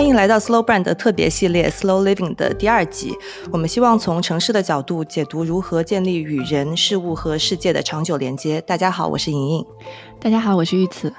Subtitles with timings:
[0.00, 3.14] 欢迎来到 Slow Brand 的特别系列 Slow Living 的第二集。
[3.52, 8.62] 我们希望从城市的角度解读如何建立与人、事物和世界的长久连接。
[8.62, 9.66] 大家好，我是莹莹。
[10.18, 11.12] 大家好，我是玉慈。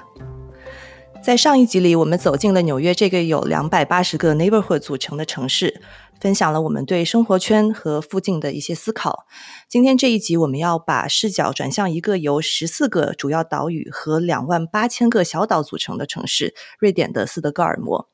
[1.22, 5.80] 在上一集里，我们走进了纽约这个有两百八十个 neighborhood 组成的城市，
[6.20, 9.26] 分享了我们对生活圈和附近的一些思考。
[9.68, 18.08] 今天这一集，我们要把视角转向一个由十四个主要岛屿和两万八千个小岛组成的城市——瑞典的斯德哥尔摩。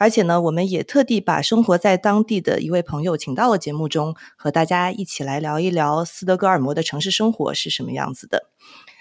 [0.00, 8.44] 而且呢，我们也特地把生活在当地的一位朋友请到了节目中，和大家一起来聊一聊斯德哥尔摩的城市生活是什么样子的。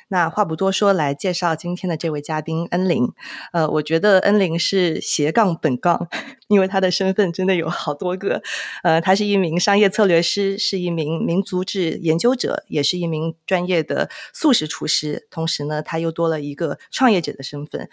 [0.10, 3.14] 那话不多说，来介绍今天的这位嘉宾恩玲。
[3.54, 6.10] 呃，我觉得恩玲是斜杠本杠，
[6.50, 8.42] 因为她的身份真的有好多个。
[8.84, 15.28] 呃，她是一名商业策略师，是一名民族志研究者，也是一名专业的素食厨师。
[15.30, 17.88] 同时呢，她又多了一个创业者的身份。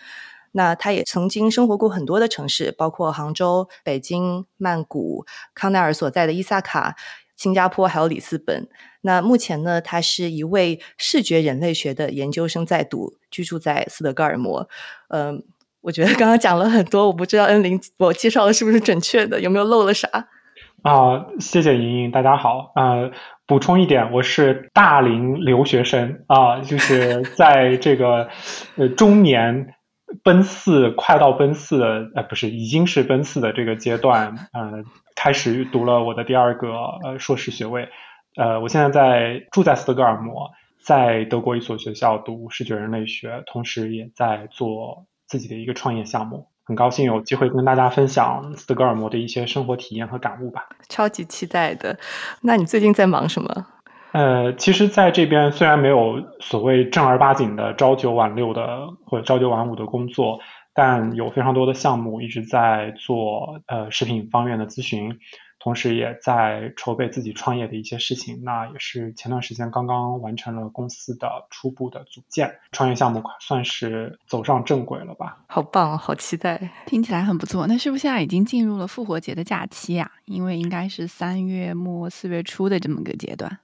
[0.53, 6.97] 那他也曾经生活过很多的城市，包括杭州、北京、曼谷、康奈尔所在的伊萨卡、
[7.37, 8.67] 新加坡，还有里斯本。
[9.03, 14.69] 那目前呢，他是一位视觉人类学的研究生在读，居住在斯德哥尔摩。
[15.09, 15.45] 嗯，
[15.83, 20.09] 我觉得刚刚讲了很多，我不知道恩林我介绍的是不是准确的，有没有漏了啥？
[20.83, 22.73] 啊，谢谢莹莹，大家好。
[22.75, 23.11] 呃，
[23.47, 28.29] 补充一点，我是大龄留学生啊，就是在这个
[28.77, 29.75] 呃中年。
[30.23, 36.69] 奔四快到奔四的，呃，不是，已经是奔四的这个阶段，呃，开始读了我的第二个
[37.05, 37.89] 呃硕士学位，
[38.37, 40.51] 呃，我现在在住在斯德哥尔摩，
[40.83, 50.69] 在德国一所学校读视觉人类学，同时也在做自己的一个创业项目，很高兴有机会跟大家分享斯德哥尔摩的一些生活体验和感悟吧。
[50.89, 51.99] 超级期待的，
[52.43, 53.67] 那你最近在忙什么？
[54.17, 60.41] 呃，其实，在这边虽然没有所谓正儿八经的朝九晚六的或者朝九晚五的工作，
[60.73, 65.19] 但有非常多的项目一直在做呃食品方面的咨询，
[65.59, 68.43] 同时也在筹备自己创业的一些事情。
[68.43, 75.45] 那也是前段时间刚刚完成了公司的初步的组建，创业项目算是走上正轨了吧？
[75.49, 77.67] 好棒，好期待，听起来很不错。
[77.67, 80.11] 那是不是现在已经进入了复活节的假期呀？
[80.25, 83.59] 因为应该是三月末四月初的这么个阶段。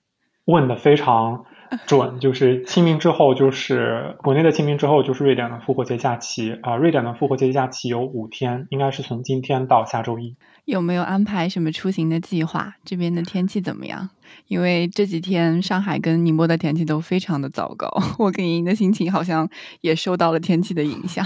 [0.44, 1.44] 问的非常
[1.86, 6.76] 准，就是清明之后，就是国内的清明之后，就是瑞典的复活节假期啊。
[6.76, 10.36] 瑞典的复活节假期有五天，应该是从今天到下周一。
[10.64, 12.74] 有没有安排什么出行的计划？
[12.84, 14.10] 这边的天气怎么样？
[14.46, 17.88] 因为这几天上海跟宁波的天气都非常的糟糕，
[18.18, 19.48] 我跟莹莹的心情好像
[19.80, 21.24] 也受到了天气的影响。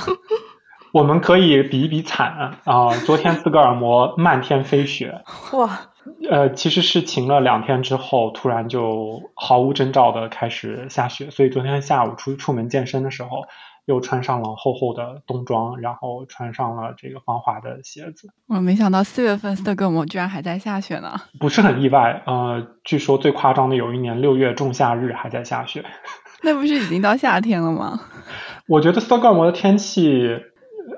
[0.93, 2.89] 我们可以比一比惨啊！
[3.05, 5.23] 昨天斯德哥尔摩漫天飞雪，
[5.53, 5.91] 哇！
[6.31, 13.45] 呃，其实是晴了两天之后，突然就毫无征兆的开始下雪，所以昨天下午出出门健身的时候，
[13.85, 18.31] 又穿上了厚厚的冬装，然后穿上了这个防滑的鞋子。
[18.49, 22.23] 我没想到四月份斯德哥尔摩居然还在下雪呢，不是很意外。
[22.27, 25.85] 呃，据说最夸张的有一年六月仲夏日还在下雪，
[26.43, 28.01] 那不是已经到夏天了吗？
[28.69, 30.41] 我觉得斯德哥尔摩的天气。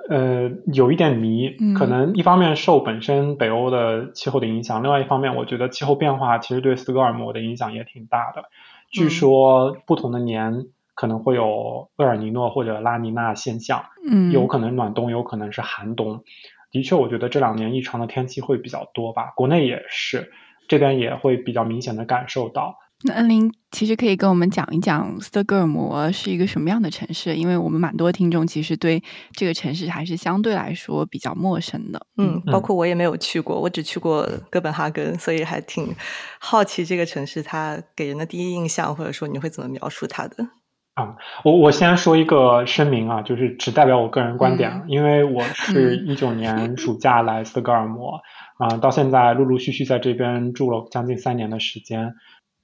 [0.09, 8.45] 呃，有一点迷，可能一方面受本身北欧的气候的影响，另外一方面，我觉得气候变化其实对斯德哥尔摩的影响也挺大的。
[8.91, 16.23] 据说不同的年可能会有厄尔尼诺或者拉尼娜现象，嗯，有可能暖冬，有可能是寒冬。
[16.71, 20.33] 的确，我觉得这两年异常的天气会比较多吧，国内也是，
[20.69, 22.77] 这边也会比较明显的感受到。
[23.05, 29.01] 那恩林其实可以跟我们讲一讲斯德哥尔摩是一个什么样的城市，因为我们蛮多听众其实对
[29.33, 32.07] 这个城市还是相对来说比较陌生的。
[32.17, 35.95] 嗯，包括我也没有去过，我只去过哥本哈根，所以还挺
[36.41, 40.49] 好奇这个城市它给人的第一印象，或者说你会怎么描述它的？
[40.95, 41.15] 啊，
[41.45, 48.21] 我我先说一个声明啊，就是只代表我个人观点，因为我是一九年暑假来斯德哥尔摩
[48.59, 52.15] 啊，到现在陆陆续续在这边住了将近三年的时间。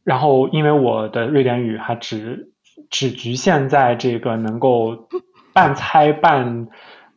[0.05, 2.53] 然后，因为我的瑞典语还只
[2.91, 5.09] 只局限在这个能够
[5.55, 6.69] 半猜半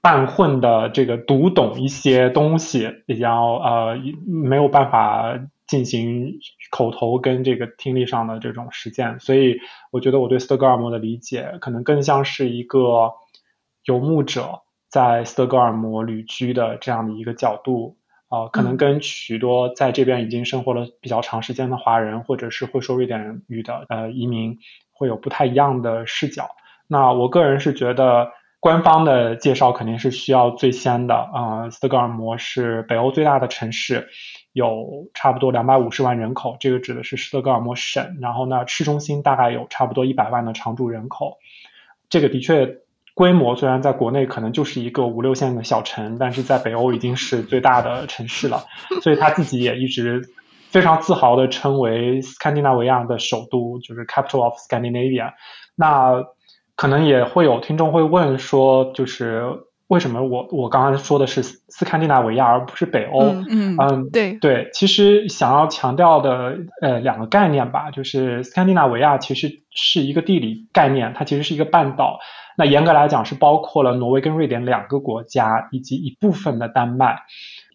[0.02, 5.38] 半混的这个读懂一些东西，比较呃没有办法
[5.68, 6.40] 进行
[6.72, 9.60] 口头跟这个听力上的这种实践，所以
[9.92, 13.12] 我觉得我对斯德哥尔摩的理解可能更像是一个
[13.84, 17.98] 游牧者在斯德哥尔摩旅居的这样的一个角度。
[18.30, 24.58] 啊，可能跟许多在这边已经生活了比较长时间的华人，或者是会说瑞典语的呃移民，
[24.92, 26.50] 会有不太一样的视角。
[26.88, 31.70] 那我个人是觉得，官方的介绍肯定是需要最先的啊。
[31.70, 34.10] 斯德哥尔摩是北欧最大的城市，
[34.52, 38.18] 有差不多两百五十万人口，这个指的是斯德哥尔摩省。
[38.22, 41.38] 然后呢，市中心大概有差不多一百万的常住人口，
[42.10, 42.78] 这个的确
[43.18, 48.64] 规模虽然在国内可能就是一个五六线的小城，但是在北欧已经是最大的城市了，
[49.02, 50.22] 所以他自己也一直
[50.70, 55.32] 非常自豪的称为斯堪的纳维亚的首都，就是 capital of Scandinavia。
[55.76, 56.24] 那
[56.76, 59.42] 可能也会有听众会问说，就是
[59.88, 63.20] 为什么我我刚刚说的是斯堪的纳维亚而不是北欧？
[63.50, 72.20] 嗯嗯，对对，其实想要强调的呃两个概念吧，就是斯堪的纳维亚其实是一个地理概念，它其实是一个半岛。
[72.58, 77.22] 那严格来讲是包括了挪威跟瑞典两个国家以及一部分的丹麦。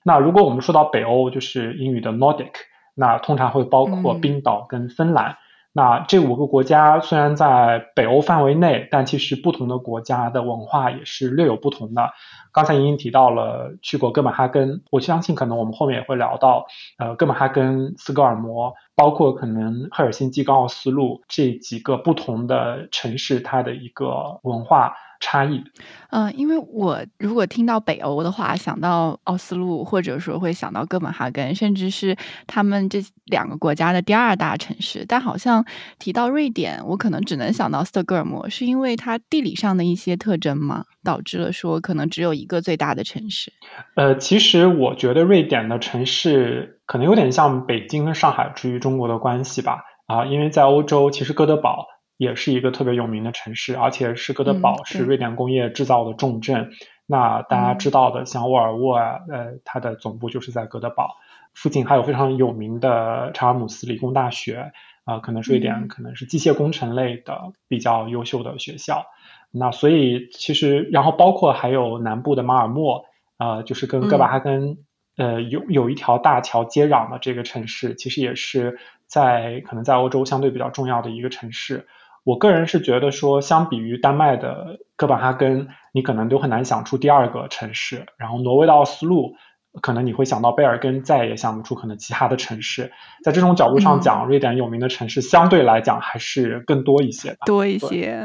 [0.03, 2.51] 那如果我们说到北欧，就是英语的 Nordic，
[2.97, 5.37] 那通常会包括冰岛跟芬兰。
[5.75, 12.11] 那这五个国家虽然在北欧范围内，但其实不同的国家的文化也是略有不同的。
[12.53, 16.67] 刚才莹莹提到了去过哥本哈根，我相信可能我们后面也会聊到，
[16.99, 24.95] 呃，哥本哈根、斯德哥尔摩，包括可能赫尔辛基、高奥斯陆这几个不同的城市，它的一个文化。
[25.25, 25.63] 差异，
[26.11, 32.15] 嗯，因为我如果听到北欧的话，想到奥斯陆，或者说会想到哥本哈根，甚至是
[32.49, 35.07] 他们这两个国家的第二大城市。
[35.07, 35.65] 但好像
[36.01, 40.85] 提到瑞典，我可能只能想到斯德哥尔摩，是因为它地理上的一些特征吗？
[41.05, 43.53] 导致了说可能只有一个最大的城市？
[43.95, 49.85] 呃，其实我觉得瑞典的城市可能有点像北京跟上海之于中国的关系吧。
[50.09, 51.87] 啊，因为在欧洲，其实哥德堡。
[52.23, 56.71] 也是一个特别有名的城市，而且是哥德堡是瑞典工业制造的重镇。
[57.07, 61.17] 那大家知道的，像沃尔沃啊，呃，它的总部就是在哥德堡。
[61.53, 64.71] 附近还有非常有名的查尔姆斯理工大学，
[65.05, 69.07] 啊，可能瑞典可能是机械工程类的比较优秀的学校。
[69.51, 73.05] 那所以其实，然后包括还有南部的马尔默，
[73.37, 74.79] 呃，就是跟哥本哈根，
[75.17, 78.79] 呃，有有一条大桥接壤的这个城市，其实也是
[79.09, 81.89] 在可能在欧洲相对比较重要的一个城市。
[82.25, 88.07] 我个人是觉得说，相比于丹麦的哥本哈根，你可能都很难想出第二个城市。
[88.17, 89.35] 然后挪威的奥斯陆，
[89.81, 92.93] 可能你会想到贝尔根，再也想不出可能其他的城市。
[93.25, 97.37] 在这种角度上讲，瑞典有名的城市相对来讲还是更多一些。
[97.45, 98.17] 多一些。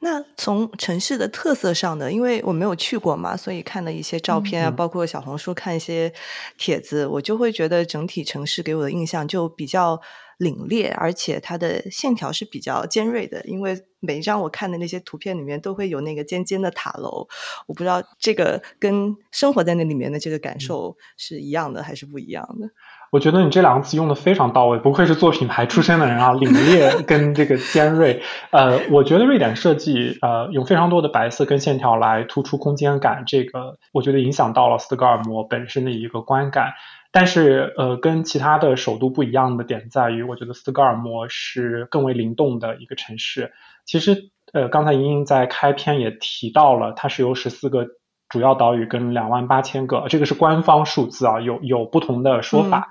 [0.00, 2.12] 那从城市的特色上呢？
[2.12, 6.12] 因为我没有去过嘛，所以看了一些照片啊，包括小红书看一些
[6.56, 10.00] 帖子，我就会觉得整体城市给我的印象就比较。
[10.40, 17.28] 凛冽，而且它的线条是比较尖锐的，因为每一张我看的那些图片里面都会有那个尖尖的塔楼，
[17.66, 22.70] 我不知道这个跟生活在那里面的这个感受是一样的还是不一样的。
[23.12, 26.32] 我觉得你这两个词用的非常到位，不愧是做品牌出身的人啊！
[26.32, 36.72] 凛冽 跟这个尖锐，呃，我觉得瑞典设计呃用非常多的白色跟线条来突出空间感，这个我觉得影响到了斯德哥尔摩本身的一个观感。
[37.12, 43.52] 但是，呃，跟其他的首都不一样的点在于，我觉得斯德哥尔摩是更为灵动的一个城市。
[43.84, 47.88] 其实，呃，刚才莹莹在开篇也提到了，它是由十四个
[48.28, 52.90] 主要岛屿跟两万八千个，这个是官方数字啊，有有不同的说法，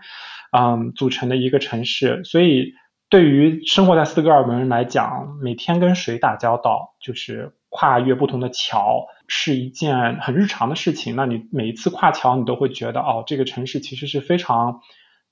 [0.52, 2.22] 嗯，组成的一个城市。
[2.26, 2.74] 所以，
[3.10, 9.08] 对于生活在斯德哥尔摩人来讲，每天跟水打交道，就是跨越不同的桥。
[9.32, 11.16] 是一件很日常的事情。
[11.16, 14.80] 那你每一次跨桥，你都会觉得哦，这个城市其实是非常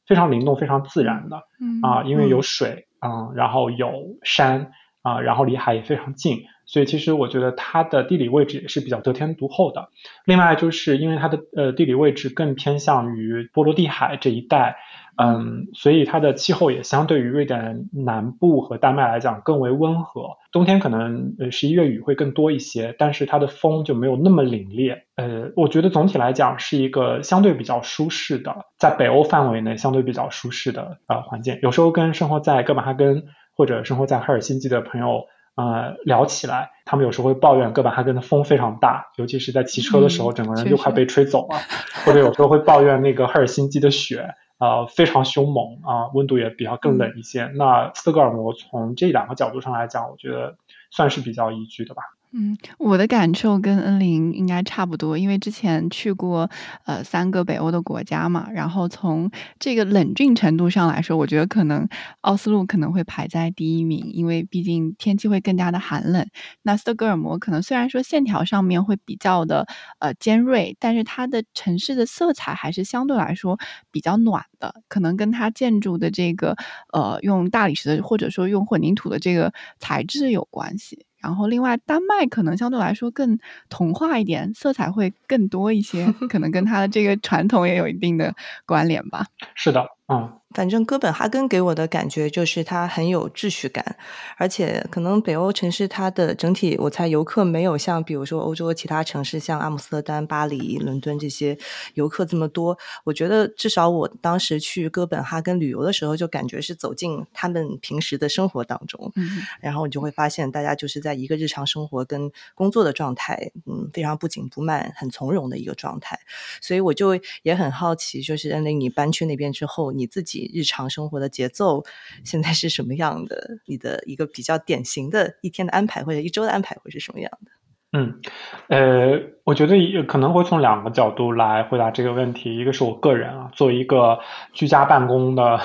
[0.06, 1.42] 非常灵动、非常自然的。
[1.60, 4.70] 嗯啊，因为有水，嗯，然后有山
[5.02, 9.90] 啊，然后离海也非常近，所以其实我觉得它的地理位置也是比较得天独厚的。
[10.26, 14.78] 另外，就是因为它的呃地理位置更偏向于波罗的海这一带。
[15.18, 24.96] 嗯，所以它的气候也相对于瑞典南部和丹麦来讲更为温和，冬天可能呃十一月雨会更多一些，但是它的风就没有那么凛冽。
[25.16, 31.58] 呃，我觉得总体来讲是一个相对比较舒适的，在北欧范围内相对比较舒适的呃环境。
[31.64, 33.24] 有时候跟生活在哥本哈根
[33.56, 35.24] 或者生活在赫尔辛基的朋友
[35.56, 41.58] 呃聊起来，他们有时候会抱怨哥本哈根的风非常大，尤其是在骑车的时候，整个人就快被吹走了，
[42.06, 44.36] 或者有时候会抱怨那个赫尔辛基的雪。
[44.60, 47.46] 呃，非常凶猛啊，温度也比较更冷一些。
[47.56, 50.58] 那斯德哥尔摩从这两个角度上来讲，我觉得
[50.90, 52.04] 算是比较宜居的吧。
[52.34, 56.50] 嗯，我的感受跟恩玲应该差不多，因为之前去过
[56.86, 61.88] 呃三个北欧的国家嘛，然后从这个冷峻程度上来说，我觉得可能
[62.22, 66.28] 奥斯陆可能会排在第一名，因为毕竟天气会更加的寒冷。
[66.64, 69.66] 那斯德哥尔摩可能虽然说线条上面会比较的
[70.00, 73.58] 呃尖锐，但是它的城市的色彩还是相对来说
[73.90, 76.58] 比较暖的，可能跟它建筑的这个
[76.92, 81.07] 呃用大理石的或者说用混凝土的这个材质有关系。
[81.20, 83.38] 然后，另外，丹麦可能相对来说更
[83.70, 88.34] 童话一点，色彩会更多一些，可能跟它的这个传统也有一定的
[88.66, 89.26] 关联吧。
[89.56, 90.32] 是的，嗯。
[90.58, 93.96] 反正哥本哈根给我的感觉就是它很有秩序感，
[94.38, 101.56] 而且可能北欧城市它的整体，我猜游客没有像比如说欧洲其他城市，像阿姆斯特丹、巴黎、伦敦这些
[101.94, 102.76] 游客这么多。
[103.04, 116.20] 我觉得至少我当时去哥本哈根旅游的时候，就感觉是走进他们平时的生活当中，嗯，然后你就会发现大家就是在一个日常生活跟工作的状态，嗯，非常不紧不慢、很从容的一个状态。
[116.62, 120.47] 所以我就也很好奇，就是恩玲，你搬去那边之后，你自己。
[120.54, 121.84] 日常生活的节奏
[122.24, 123.60] 现在是什么样的？
[123.66, 127.52] 你的一个比较典型的一天的安排或者一周的安排会是什么样的？
[127.94, 128.20] 嗯，
[128.68, 132.58] 呃，我觉得也可能会从两个角度来回答这个问题。
[132.58, 134.20] 一个是我个人啊，作为一个
[134.52, 135.58] 居家办公的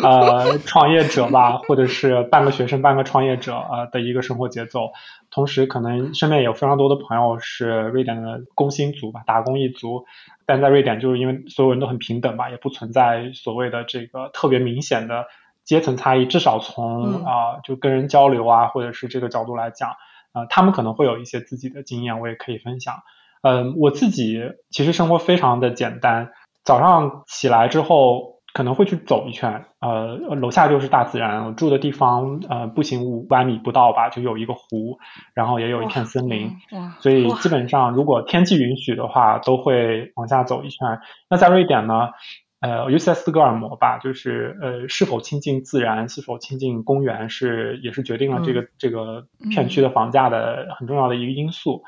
[0.00, 4.92] 呃创业者吧，或者是半个学生半个创业者呃的一个生活节奏。
[5.32, 10.04] 同时，可能身边有非常多的朋友是瑞典的工薪族吧，打工一族。
[10.46, 15.26] 但在瑞典，就是因为所有人都很平等吧，也不存在所谓的这个特别明显的
[15.64, 16.24] 阶层差异。
[16.24, 19.90] 至少从啊，就跟人交流啊，或者是这个角度来讲。
[20.32, 22.94] 啊，他们可能会有一些自己的经验，我也可以分享。
[23.42, 26.30] 嗯，我自己其实生活非常的简单，
[26.64, 34.98] 早上起来之后可能会去走一圈，呃，楼下就是大自然，我住的地方呃步行五百米不到吧，就有一个湖，
[35.34, 36.50] 然后也有一片森林，
[37.00, 41.00] 所以基本上如果天气允许的话，都会往下走一圈。
[41.28, 42.10] 那在瑞典呢？
[42.62, 51.82] 呃，尤其在斯德哥尔摩吧，就是呃，是否亲近自然，是否亲近公园，是也是决定了这个这个片区的房价的很重要的一个因素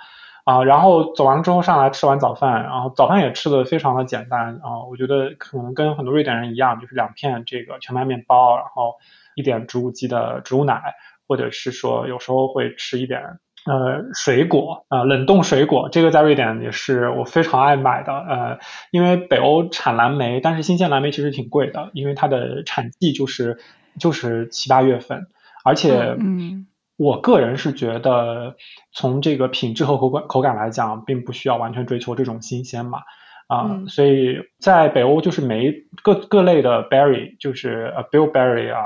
[0.45, 0.65] 啊。
[0.65, 4.83] 然后走完之后上来吃完早饭，然后早饭也吃的非常的简单啊。
[4.91, 8.97] 我觉得可能跟很多瑞典人一样，就是两片这个全麦面包，然后
[9.37, 10.95] 一点植物基的植物奶，
[11.29, 13.39] 或者是说有时候会吃一点。
[13.67, 18.13] 呃，水果啊，冷冻水果，这个在瑞典也是我非常爱买的。
[18.13, 18.59] 呃，
[18.91, 23.59] 因为北欧产蓝莓，但是新鲜蓝莓其实挺贵的，因为它的产季就是
[23.99, 25.29] 就是七八月份，
[25.65, 26.67] 而且，嗯，
[26.99, 28.57] 我个人是觉得
[28.93, 32.99] 从这个品质和口感口感来讲，并不需要完全追求这种新鲜嘛。
[33.47, 35.71] 啊，所以在北欧就是每
[36.03, 38.81] 各各类的 berry，就是呃 bilberry 啊，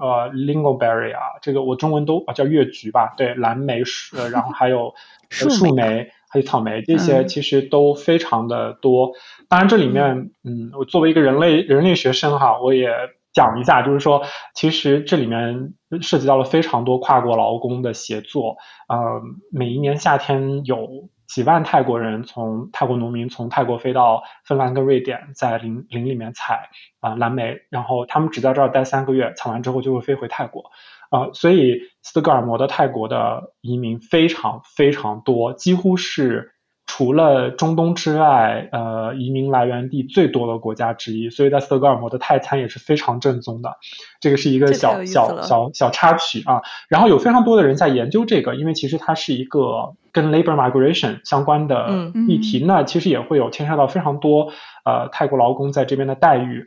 [0.00, 3.82] 呃 lingonberry 啊，这个我中文都啊叫月橘吧，对，蓝莓，
[4.16, 4.94] 呃，然后还有
[5.30, 9.12] 树莓，还有草莓，这些其实都非常的多。
[9.48, 12.88] 当然这里面，嗯，我作为一个人类人类学生哈，我也
[13.32, 14.22] 讲一下，就是说，
[14.54, 21.08] 其实这里面涉及到了非常多跨国劳工的协作，呃，每一年夏天有。
[21.34, 26.68] 几万泰国人从泰国农民从泰国飞到芬兰跟瑞典，在林林里面采
[27.00, 30.70] 啊蓝莓，然后他们只在这儿待三个月，采完之后就会飞回泰国，
[31.10, 36.53] 啊，所以斯德哥尔摩的泰国的移民非常非常多，几乎是。
[36.86, 43.78] 除了中东之外，呃，移民来源地最多的国家之一，所以在斯德哥尔摩的泰餐也是非常正宗的。
[44.20, 46.60] 这个是一个小小小小插曲啊。
[46.88, 54.52] 然后有非常多的人在研究这个，因为其实它是一个跟 labor migration 相关的议题，那其实也会有牵涉到非常多
[54.84, 56.66] 呃泰国劳工在这边的待遇。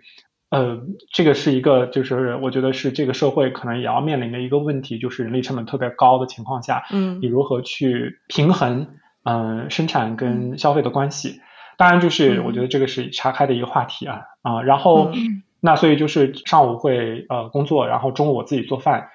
[0.50, 0.80] 呃，
[1.14, 8.88] 这个是一个就是我觉得是这个社会可能也要面临的一个问题，就是人力成本特别高的情况下，嗯，你如何去平衡？
[9.30, 11.42] 嗯，生产跟消费的关系，
[11.76, 15.12] 当然就是我觉得这个是岔开的一个话题啊啊，然后
[15.60, 19.10] 那所以就是上午会呃工作，然后中午我自己做饭，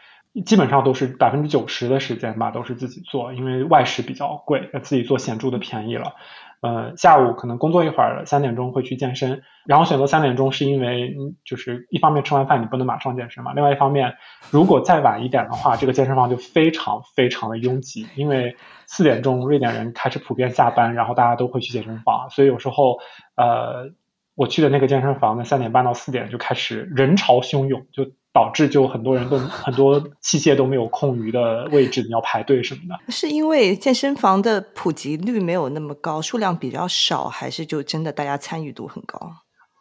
[0.45, 6.15] 基本上都是百分之九十的时间吧都是自己做，因为外食比较贵，自己做显著的便宜了。
[6.63, 9.43] 呃，下午可能工作一会儿，三点钟会去健身。
[9.67, 11.15] 然后选择三点钟是因为，
[11.45, 14.15] 就是一方面吃完饭你不能马上健身嘛，另外一方面
[14.51, 22.99] 如果再晚一点的话，这个健身房就非常非常的拥挤，因为四点钟瑞典人开始普遍下班，然后大家都会去健身房，所以有时候
[23.37, 23.91] 呃
[24.35, 28.11] 我去的那个健身房呢，三点半到四点就开始人潮汹涌，就。
[28.35, 33.13] 导致就很多人都 很多器械都没有空余的位置，你要排队什么的。
[33.13, 39.21] 是因为健身房的普及率没有那么高，数量比较少，还是就真的大家参与度很高？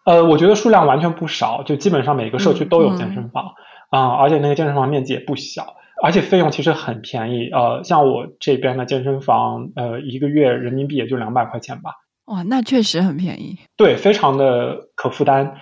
[0.04, 3.54] 呃，我觉得数量完全不少，就基本上每个社区都有健身房
[3.90, 7.50] 啊，而且那个健身房面积也不小，而且费用其实很便宜。
[7.52, 11.92] 呃，像我这边的健身房，呃，一个月人民币也就两百块钱吧。
[12.32, 13.58] 哇，那确实很便宜。
[13.78, 15.54] 对，非常的可负担。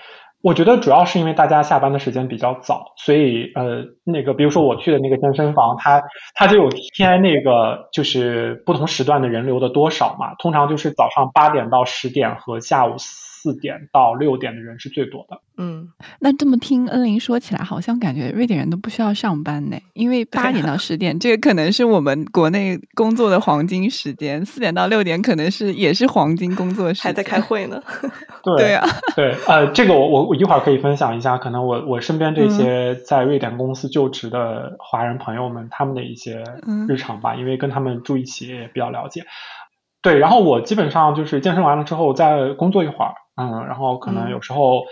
[0.41, 6.01] 我觉得主要是因为大家下班的时间比较早，所以呃，那个比如说我去的那个健身房，它
[6.33, 15.39] 它就有贴那个就是不同时段的人流的多少嘛，通常就是早上八点到十点和下午四点到六点的人是最多的。
[15.57, 27.81] 嗯，那这么听恩玲说起来，好像感觉瑞典人都不需要上班呢，因为八点到十点，这个可能是我们国内工作的黄金时间；四点到六点可能是也是黄金工作时间，还在开会呢。
[28.41, 36.43] 对对啊，对，呃，这个我我我一会儿可以分享一下，可能我我身边这些在瑞典公司就职的华人朋友们他们的一些
[36.87, 39.25] 日常吧，因为跟他们住一起也比较了解。
[40.01, 44.83] 对，然后我基本上就是健身完了之后再工作一会儿，嗯，然后可能有时候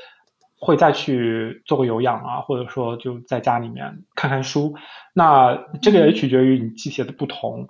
[0.60, 4.76] 会再去做个有氧啊，或者说就在家里面看看书。
[5.14, 7.68] 那这个也取决于你季节的不同。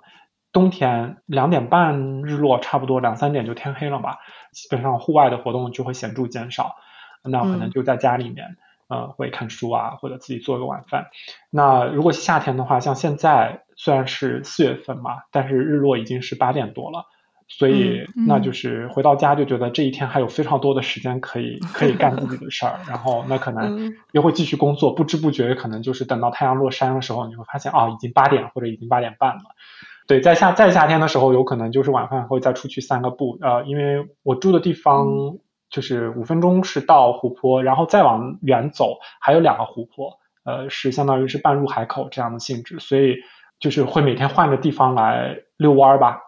[0.50, 4.18] 冬天两点半日落，差不多两三点就天黑了吧，
[4.52, 6.76] 基本上户外的活动就会显著减少。
[7.22, 8.56] 那可能就在家里面，
[8.88, 11.08] 呃，会看书啊，或者自己做个晚饭。
[11.50, 17.04] 那如果夏天的话，像现在虽然是四月份嘛，但是日落已经是八点多了。
[17.48, 29.40] 所以，那就是回到家就觉得这一天还有非常多的时间可以可以干自己的事儿，然后那可 能又会继续工作，不知不觉可能就是等到太阳落山的时候，你会发现啊，已经八点或者已经八点半了。
[30.06, 35.06] 对，在夏在夏天的时候，有可能就是晚饭会再出去散个步，呃，因为我住的地方
[35.70, 43.16] 就是五分钟是到湖泊，然后再往远走还有两个湖泊，呃，是相当于是半入海口这样的性质，所以
[43.58, 46.20] 就是会每天换个地方来遛弯儿吧，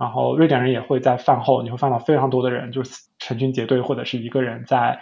[0.00, 4.98] 然后瑞典人也会在饭后，你会看到非常多的人，就是成群结队或者是一个人在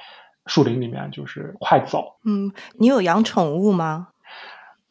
[0.46, 2.16] 树林里面就是快走。
[2.24, 2.50] 嗯，
[2.80, 4.08] 你有养宠物吗？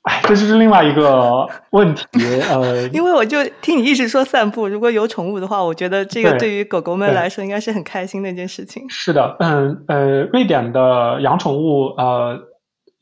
[0.03, 2.05] 哎，这就是另外一个问题。
[2.49, 8.89] 呃， 因为我就听你一直说散步，如果有宠物的话，我觉得这个对于狗狗们来说应该是很开心的一件事情。
[8.89, 12.39] 是的，嗯呃，瑞典的养宠物，呃，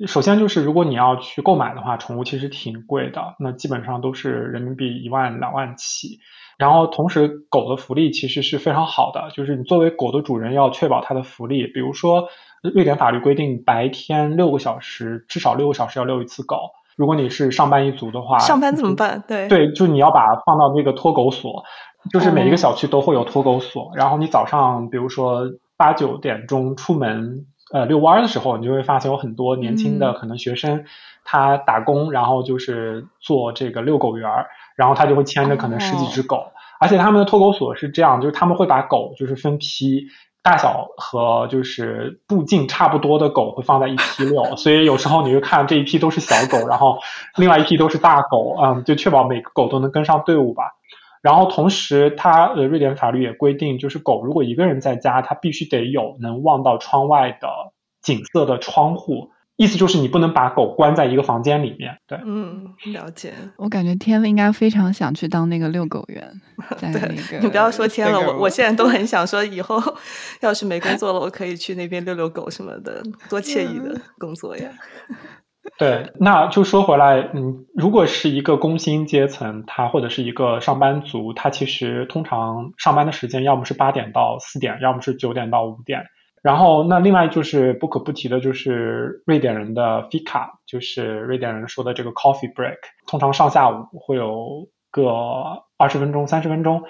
[0.07, 6.17] 首先就是如果你要去购买的话，宠物其实挺贵的，那基本上都是人民币一万两万起。
[6.57, 11.67] 然后同时，狗的福利其实是非常好的，就是你作为狗的主人要确保它的福利。
[11.67, 12.29] 比如说，
[12.73, 16.71] 瑞典法律规定白天六个小时，至少六个小时要遛一次狗。
[16.95, 19.21] 如果你是上班一族的话，上班怎么办？
[19.27, 21.65] 对对，就你要把它放到那个托狗所，
[22.09, 23.91] 就是每一个小区都会有托狗所。
[23.95, 30.85] 然后你早上比如说八九点钟出门呃遛弯的时候，你就会发现有很多年轻的可能学生，
[31.25, 34.47] 他打工，然后就是做这个遛狗员儿。
[34.75, 40.07] 然后他就会牵着可能十几只狗，而且他们的脱狗所是这样，就是他们会把狗就是分批，
[40.43, 46.97] 大小和就是步径差不多的狗会放在一批遛， 所以有时候你会看这一批都是小狗，然后
[47.37, 50.63] 另外一批都是大狗，嗯，就确保每个狗都能跟上队伍吧。
[51.21, 57.47] 然后同时，它呃瑞典法律也规定，就是狗如果一个人在家，它必须得有能望到窗外的
[58.03, 59.31] 景色的窗户。
[59.57, 63.33] 意思就是你不能把狗关在一个房间里面，对，嗯，了解。
[63.57, 66.29] 我感觉天了应该非常想去当那个遛狗员，
[66.77, 67.39] 在那个。
[67.41, 69.81] 你不要说天了，我我现在都很想说，以后
[70.41, 74.69] 要是没工作了，我可以去那边遛遛狗什么的，多惬意的工作呀。
[75.79, 86.03] 对，那就说回来，嗯，如果是一个工薪阶层，他或者是一个上班族，他其实通常上班的时间要么是八点到四点，要么是九点到五点。
[86.45, 92.77] 然后，那另外就是不可不提的，就是瑞典人的 fika，就是瑞典人说的这个 coffee break，
[93.07, 96.83] 通常上下午会有个二十分钟、三十分钟，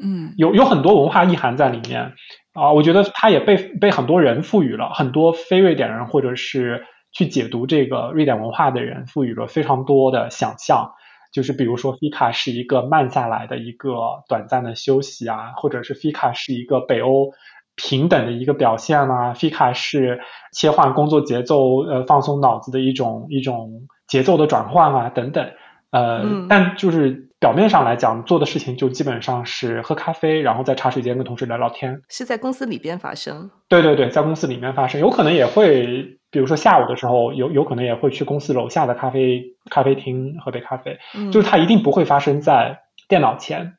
[0.00, 2.12] 嗯，有有很多文化意涵在里面
[2.52, 2.70] 啊。
[2.70, 10.92] 我觉得它也被被很多人赋予了，很多非瑞典人或者是去解读这个瑞典文化的人赋予了非常多的想象。
[11.32, 17.32] 就是比如说 fika 是一个慢下来的一个短暂的休息啊，或者是 fika 是一个北欧。
[17.76, 20.20] 平等的一个表现啊，fika 是
[20.52, 25.50] 切换工作节奏，呃，放松脑子的一种一种节奏的转换啊，等等，
[25.90, 32.00] 呃，但就是表面上来讲，做的事情就基本上是喝咖啡，然后在茶水间跟同事聊聊天。
[32.08, 33.50] 是在公司里边发生？
[33.68, 40.98] 对对对，在公司里面发生，有可能也会，比如说下午的时候，有有可能也会去公司楼下的咖啡咖啡厅喝杯咖啡，
[41.32, 43.74] 就是它一定不会发生在电脑前，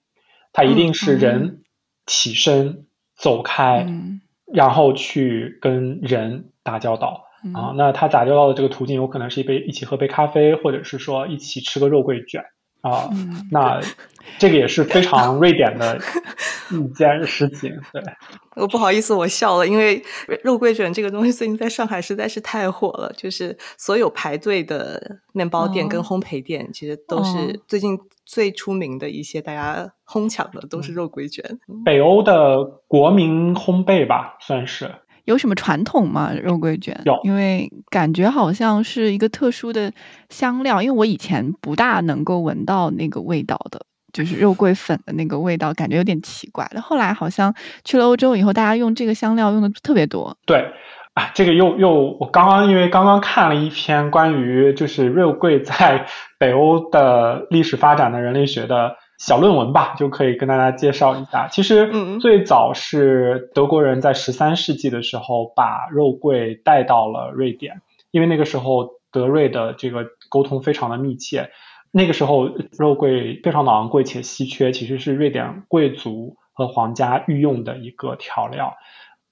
[0.51, 1.61] 它一定是人
[2.05, 2.84] 起身。
[3.15, 3.87] 走开，
[4.53, 7.25] 然后去跟人打交道。
[7.53, 7.73] 啊。
[7.77, 12.43] 那他打交道的这个途径，有可能是一杯一起喝杯咖啡，或者是说一起吃个肉桂卷
[12.89, 13.09] 啊。
[13.51, 13.81] 那
[14.37, 15.99] 这个也是非常瑞典的
[16.71, 17.71] 一件事情。
[17.91, 18.01] 对，
[18.55, 20.01] 我不好意思，我笑了，因为
[20.43, 27.99] 肉桂卷这个东西最近在上海实在是太火了，就是所有排队的面包店跟烘焙店，其实都是最近。
[28.27, 31.45] 最出名的一些大家哄抢的都是肉桂卷，
[31.85, 34.91] 北欧的国民烘焙吧，算是。
[35.25, 36.31] 有什么传统吗？
[36.41, 36.99] 肉桂卷？
[37.05, 39.91] 有，因为感觉好像是一个特殊的
[40.29, 43.85] 香料，因为我以前不大能够闻到那个味道的。
[44.13, 46.65] 就是肉桂粉的那个味道，感觉有点奇怪。
[46.71, 50.37] 但后来好像去了欧洲以后，大家用这个香料用的特别多。
[50.45, 50.71] 对，
[51.15, 56.05] 啊，这个又又我刚刚因为刚刚看了一篇关于就是肉桂在
[56.39, 61.47] 北欧的历史发展的人类学的小论文吧，就可以跟大家介绍一下。
[61.47, 71.49] 其实最早是德国人在十三世纪的时候把肉桂带到了瑞典，因为那个时候德瑞的这个沟通非常的密切。
[71.91, 78.75] 那个时候肉桂非常的昂贵且稀缺，其实是瑞典贵族和皇家御用的一个调料。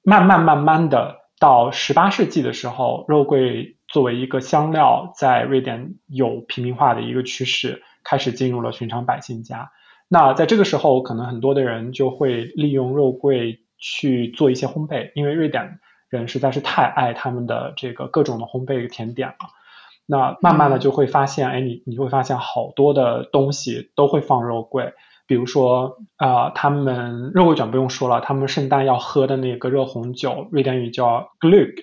[0.02, 9.72] 慢慢慢慢的到十八世纪的时候，肉桂作为一个香料，在瑞典有平民化的一个趋势，开始进入了寻常百姓家。
[10.08, 19.36] 那在这个时候，可能很多的人就会利用肉桂去做一些烘焙，因为瑞典人实在是太爱他们的这个各种的烘焙甜点了。
[20.06, 24.94] 那慢慢的就会发现，哎，你你会发现好多的东西都会放肉桂，
[25.26, 31.74] 比如说啊，他们肉桂卷不用说了，他们圣诞要喝的那个热红酒，瑞典语叫 glug，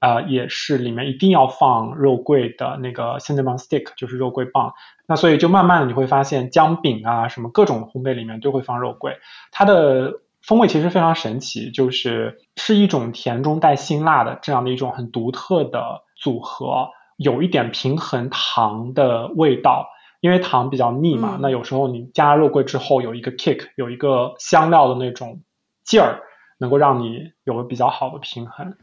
[0.00, 4.74] 啊，也是里面一定要放肉桂的那个 cinnamon stick，就是肉桂棒。
[5.10, 9.18] 那所以就慢慢的你会发现，姜饼啊，什么各种烘焙里面都会放肉桂，
[9.50, 16.90] 它的风味其实非常神奇，就是是一种甜中带辛辣的这样的一种很独特的组合。
[17.16, 19.88] 有一点平衡糖的味道，
[20.20, 21.36] 因为糖比较腻嘛。
[21.40, 25.40] 那有时候你加肉桂之后，有一个 kick，有一个香料的那种
[25.82, 26.20] 劲儿，
[26.60, 28.76] 能够让你有个比较好的平衡。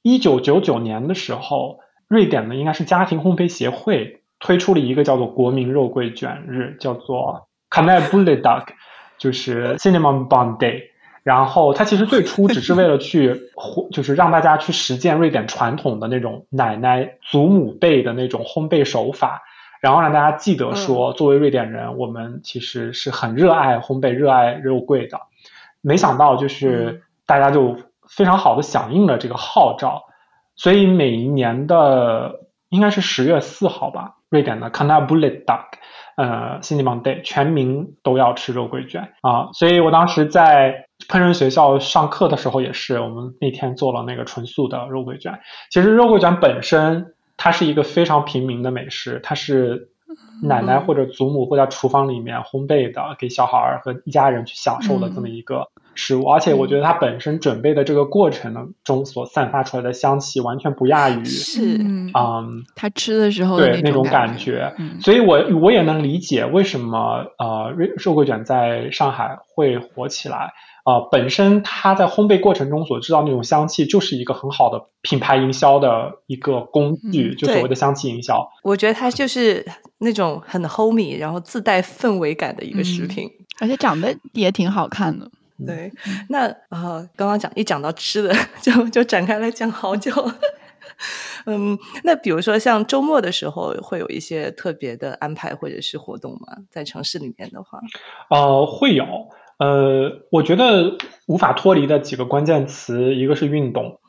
[0.00, 8.74] 一九九九年的时候，瑞典的应该是家庭烘焙协会推出了一个叫做国民肉桂卷日，叫做 k a n a b u l i d a g
[9.16, 10.90] 就是 Cinnamon Bun Day。
[11.22, 13.42] 然后它其实最初只是为了去，
[13.92, 19.40] 就是让大家去实践瑞典传统的那种奶奶祖母辈的那种烘焙手法，
[19.80, 25.20] 然后让大家记得说，作为瑞典人，我们其实是很热爱烘焙、热爱肉桂的。
[25.80, 27.76] 没想到就是大家就
[28.08, 30.02] 非常好的响应了这个号召，
[30.56, 35.78] 所以每一年的应该是十月四号吧，瑞典的 k a n a b u l i d a g
[36.16, 39.50] 呃 c i n n a m o n Day，全民都要吃肉桂卷啊！
[39.52, 45.38] 所以我当时在烹饪学校上课的时候，也是我们那天做了那个纯素的肉桂卷。
[45.70, 49.90] 其实肉桂卷本身它是一个非常平民的美食，它是
[50.42, 55.68] 奶奶或者祖母会在厨房里面烘焙的，给小孩儿和一家人去享受的这么一个。
[55.94, 61.76] 食物，而且我觉得它本身准备的这个过程呢中所散发出来的香气，完全不亚于是
[62.14, 78.48] 嗯，他吃的时候对那种感觉，所以我我也能理解为什么呃肉桂卷在上海会火起来啊，本身它在烘焙过程中所制造那种香气，就是一个很好的品牌营销的一个工具，就所谓的香气营销。
[78.64, 79.64] 我觉得它就是
[79.98, 85.30] 那种很 homey，然后自带氛围感的一个食品，而且长得也挺好看的。
[85.64, 85.92] 对，
[86.28, 90.12] 那呃，刚刚讲一讲到吃的， 就就展开来讲好久。
[91.46, 96.56] 嗯，那比如说像周末的时候，会有一些特别的安排或者是活动吗？
[96.70, 97.78] 在城市里面的话，
[98.30, 99.04] 呃，会有。
[99.62, 100.96] 呃，我觉得
[101.28, 104.00] 无法脱离的几个关键词，一个是运动，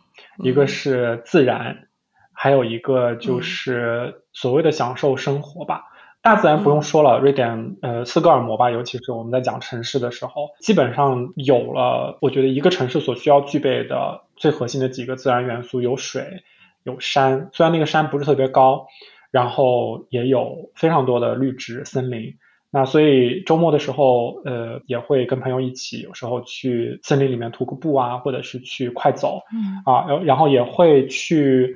[0.44, 1.90] 一个是自然，
[2.34, 5.84] 还有一个就是所谓的享受生活吧。
[6.24, 16.42] 大自然不用说了，瑞典呃斯德哥尔摩吧，尤其是我们在讲城市的时候，基本上有了我觉得一个城市所需要具备的最核心的几个自然元素，有水，
[16.82, 18.88] 有山，虽然那个山不是特别高，
[19.30, 22.38] 然后也有非常多的绿植森林。
[22.74, 31.76] 那所以周末的时候，呃也会跟朋友一起，有时候去森林里面徒个步啊，或者是去快走，嗯啊，然然后也会去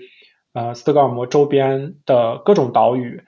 [0.54, 3.22] 呃斯德哥尔摩周边的各种岛屿。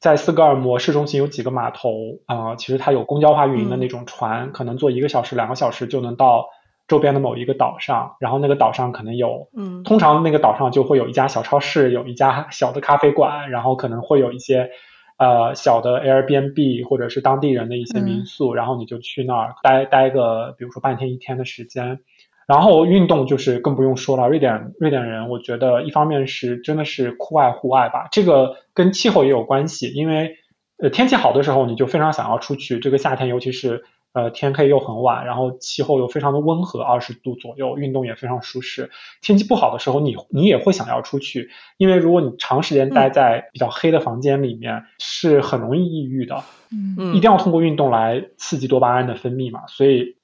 [0.00, 1.90] 在斯德哥尔摩市中心有几个码头
[2.26, 6.46] 啊，其实它有公交化运营的那种船，可能坐一个小时、两个小时就能到
[6.88, 8.16] 周边的某一个岛上。
[8.20, 14.70] 然后那个岛上可能有，嗯，通常那个岛上就会有一家小超市，有一家小的咖啡馆，然后可能会有一些
[15.18, 22.00] 呃小的 Airbnb 或者是当地人的一些民宿，然后你就去那儿待待个，比如说半天一天的时间。
[22.46, 30.36] 然后运动就是更不用说了，瑞典瑞典人，我觉得一方面是真的是酷爱户外吧，这个跟气候也有关系，因为
[30.78, 38.90] 呃天气好的时候你就非常想要出去，这个夏天尤其是呃天黑又很晚，然后气候又非常的温和，二十度左右，运动也非常舒适。
[39.20, 46.42] 天气不好的时候，你你也会想要出去，因为如果你长时间待在比较黑的房间里面，是很容易抑郁的。
[46.70, 50.16] 嗯，一定要通过运动来刺激多巴胺的分泌嘛，所以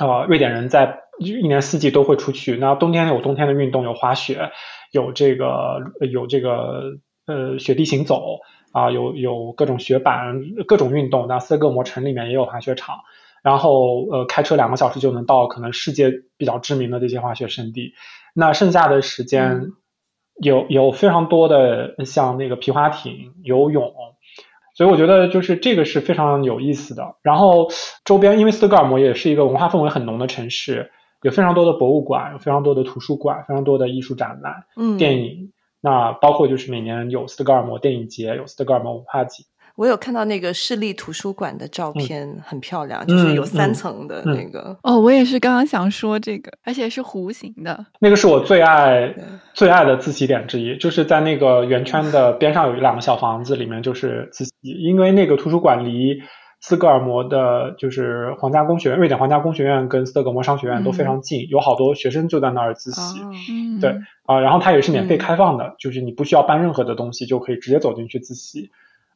[0.00, 4.50] 呃瑞典人在一年四季都会出去，那冬天有冬天的运动，有滑雪，
[4.90, 8.40] 有这个有这个呃雪地行走
[8.72, 11.28] 啊，有有各种雪板，各种运动。
[11.28, 13.02] 那斯德哥尔摩城里面也有滑雪场，
[13.44, 17.92] 然后呃开车两个小时就能到可能世界比较知名的这些滑雪胜地。
[18.34, 19.68] 那剩下的时间
[20.42, 23.92] 有有非常多的像那个皮划艇、游泳。
[24.76, 27.14] 所以我觉得就是这个是非常有意思的。
[27.22, 27.68] 然后
[28.04, 30.90] 周边，因为斯德哥尔摩也是一个文化氛围很浓的城市，
[31.22, 35.52] 有非常多的博物馆，有非常多的图书馆，非常多的艺术展览、嗯，电影。
[35.80, 39.44] 那包括就是每年有斯德哥尔摩电影节，有斯德哥尔摩文化节。
[39.76, 44.76] 我有看到那个市立图书馆的照片，很漂亮，嗯就是有三层的那个。
[44.82, 47.84] 哦，我也是刚刚想说这个，而且是弧形的。
[47.98, 49.14] 那个是我最爱
[49.52, 54.52] 最爱的自习点之一，就是在那个圆圈的边上有两个小房子，里面就是自习。
[54.62, 56.20] 因为那个图书馆离
[56.60, 63.18] 斯德哥尔摩的，就是皇家工学院、瑞典皇家工学院跟斯德哥尔摩商学院都非常近，有好多学生就在那儿自习。
[63.80, 63.90] 对
[64.24, 68.70] 啊，然后它也是免费嗯开放的，就是你不需要搬任何的东西就可以直接走进去自习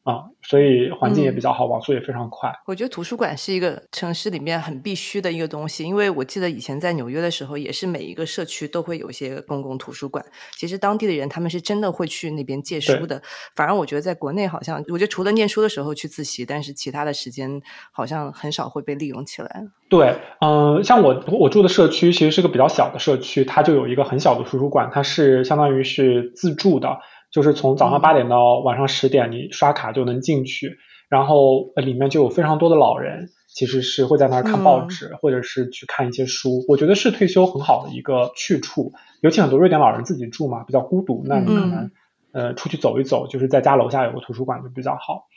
[0.09, 2.51] 啊，所以环境也比较好，网速也非常快。
[2.65, 10.25] 我觉得图书馆是一个城市里面很必须的一个东西，因为我记得以前在纽约的时候，也是每一个社区都会有一些公共图书馆。
[10.57, 13.21] 其实当地的人他们是真的会去那边借书的。
[13.55, 17.61] 反而我觉得在国内好像，我觉得除了念书的时候去自习，但是其他的时间
[17.93, 19.65] 好像很少会被利用起来。
[19.91, 26.99] 对，嗯、像我我住的社区其实是个比较小的社区，它就有一个很小的图书馆，它是相当于是自助的，
[27.31, 36.65] 就是从早上嗯八点到晚上十点，你刷卡就能进去，然后呃里面就有非常多的老人，其实是会在那儿看报嗯纸，或者是去看一些书。
[36.69, 41.91] 我觉得是退休很好的一个去处，尤其很多瑞典老人自己住嘛，比较孤独，那你可能、嗯
[42.31, 45.29] 呃出去走一走，就是在家楼下有个图书馆就比较好。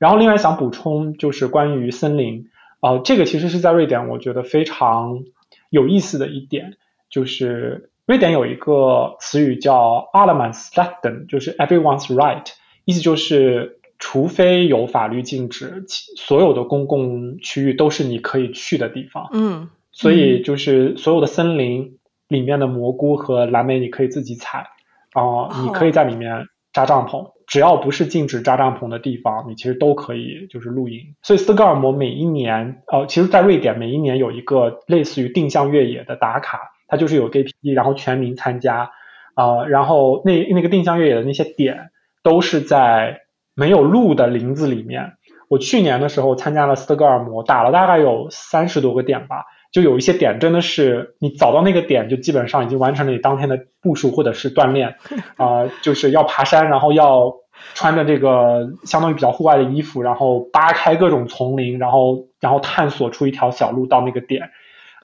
[0.00, 2.46] 然后另外想补充就是关于森林。
[2.80, 5.22] 呃，这个其实是在瑞典，我觉得非常
[5.68, 6.76] 有意思的一点，
[7.10, 12.42] 就是瑞典有一个词语叫 “allemansrätten”，就是 “everyone's right”，
[12.84, 19.28] 意思就是除非有法律禁止，其所有的公共区域都是你可以去的地方。
[19.32, 24.66] 嗯所以就是所有的森林里面的蘑菇和蓝莓你可以自己采，
[25.12, 31.14] 啊、你可以在里面扎帐篷，只要不是禁止扎帐篷的地方，你其实都可以就是露营。
[31.22, 38.90] 所以斯德哥尔摩每一年，呃，其实在瑞典每一年有一个类似于定向越野的打卡，它就是有 KPI，然后全民参加，
[39.34, 41.90] 啊、然后那那个定向越野的那些点
[42.22, 43.20] 都是在
[43.54, 45.12] 没有路的林子里面。
[45.48, 54.96] 我去年的时候参加了斯德哥尔摩，打了大概有三十多个点吧，就有一些点真的是你找到那个点，就基本上已经完成了你当天的步数或者是锻炼，
[55.36, 57.32] 啊、就是要爬山，然后要
[57.74, 64.50] 穿着这个相当于比较户外的衣服，然后扒开各种丛林，然后然后探索出一条小路到那个点，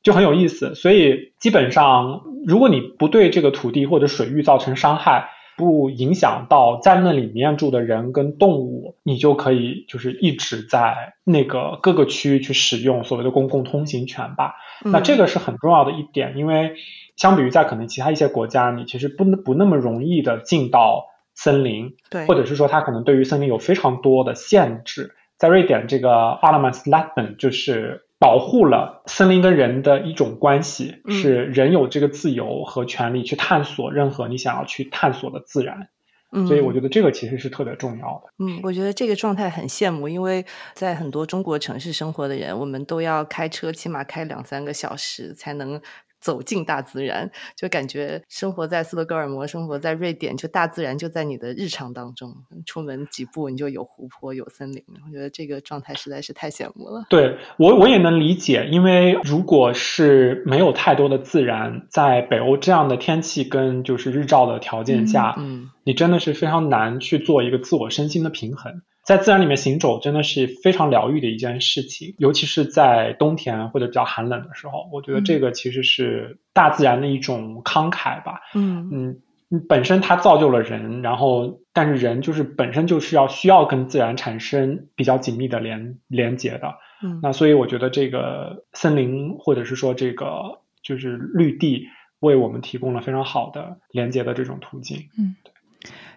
[0.06, 0.76] 就很有意思。
[0.76, 14.54] 所以基本上，如果你不对这个土地或者水域造成伤害，不影响到在那里面住的人跟动物，你就可以就是一直在那个各个区域去使用所谓的公共通行权吧。
[14.84, 16.74] 那这个是很重要的一点，因为
[17.16, 25.16] 相比于在可能其他一些国家，你其实不不那么容易的进到森林，对，或者是说它可能对于森林有非常多的限制。
[25.36, 35.88] 在瑞典，这个 a l a m a n s l a t t e n 就是保护了森林跟人的一种关系，嗯是人有这个自由和权利去探索任何你想要去探索的自然。
[36.32, 38.44] 嗯所以我觉得这个其实是特别重要的。
[38.44, 45.80] 嗯，我觉得这个状态很羡慕，因为在很多中国城市生活的人，我们都要开车，起码开两三个小时才能
[46.26, 52.34] 走进大自然，就感觉生活在斯德哥尔摩，生活在瑞典，就大自然就在你的日常当中，
[52.66, 57.06] 出门几步你就有湖泊、有森林，我觉得这个状态实在是太羡慕了。
[57.08, 68.82] 对我我也能理解，因为如果是没有太多的自然，在北欧这样的天气跟就是日照的条件下，嗯你真的是非常难去做一个自我身心的平衡。
[69.06, 78.40] 在自然里面行走真的是非常疗愈的一件事情，尤其是在冬天或者比较寒冷的时候，我觉得这个其实是大自然的一种慷慨吧。
[78.54, 86.74] 嗯嗯，嗯本身它造就了人，然后但是人就是本身就是要需要跟自然产生比较紧密的连连接的。
[87.02, 91.86] 嗯那所以我觉得这个森林或者是说这个就是绿地，
[92.18, 94.98] 为我们提供了非常好的连接的这种途径。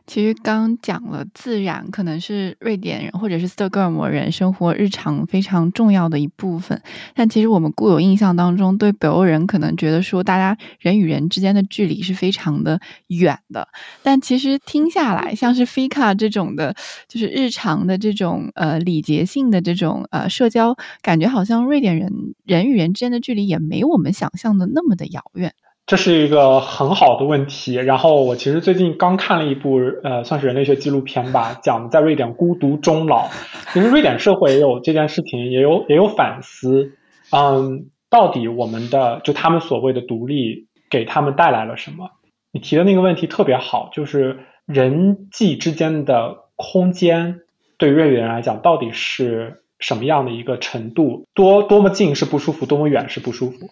[0.08, 6.82] 其实刚讲了，自然可能是瑞典人或者是斯德哥尔摩人生活日常非常重要的一部分。
[7.14, 13.68] 但其实我们固有印象当中，对北欧人可能觉得说，大家人与人之间的距离是非常的远的。
[14.02, 16.76] 但其实听下来，像是 Fika 这种的，
[17.08, 22.12] 就是日常的这种呃礼节性的这种呃社交，感觉好像瑞典人
[22.46, 25.54] 人与人之间的距离也没我们想象的那么的遥远。
[25.90, 27.74] 这是一个很好的问题。
[27.74, 33.28] 然后我其实最近刚看了一部呃，算是人类学纪录片吧，讲在瑞典孤独终老。
[33.74, 36.92] 其实瑞典社会也有这件事情，也有也有反思。
[37.32, 42.12] 嗯，到底我们的就他们所谓的独立给他们带来了什么？
[42.52, 47.40] 你提的那个问题特别好，就是人际之间的空间
[47.80, 51.26] 对瑞典人来讲到底是什么样的一个程度？
[51.34, 53.72] 多多么近是不舒服，多么远是不舒服？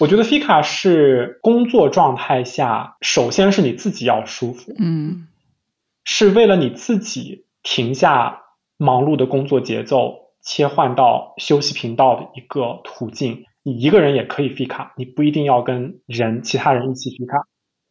[0.00, 5.28] 我觉得 Fika 是工作状态下，首先是你自己要舒服，嗯，
[6.04, 8.40] 是为了你自己停下
[8.78, 13.44] 忙碌的工作节奏，切换到休息频道的一个途径。
[13.62, 17.42] 你一个人也可以 Fika，你不一定要跟人其他人一起 Fika。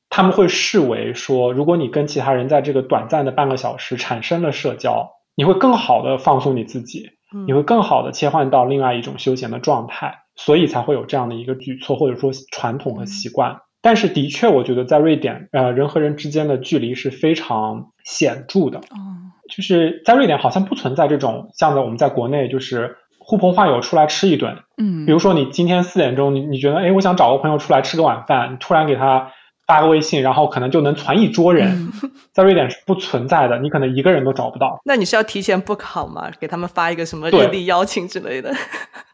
[0.10, 7.12] 他们会视为说，如果你跟其他人在这个短暂的半个小时产生了社交，你会更好的放松你自己，
[7.46, 10.24] 你会更好的切换到另外一种休闲的状态。
[10.40, 13.58] 所以才会有这样的一个举措，或者说传统和习惯。
[13.82, 18.80] 但是，的确，我觉得在瑞典，呃，人和人之间的距离是非常显著的。
[18.80, 24.58] 哦，就是在瑞典，好像不存在这种像在我们在国内，就是呼朋唤友出来吃一顿。
[24.78, 29.32] 嗯，比如说你今天四点钟，你你觉得，哎，我想找个朋友出来吃个晚饭，你突然给他
[29.68, 31.92] 发个微信，然后可能就能传一桌人。
[32.32, 34.80] 在瑞典是不存在的，你可能一个人都找不到。
[34.86, 36.30] 那你是要提前 book 好吗？
[36.40, 38.54] 给他们发一个什么热力邀请之类的？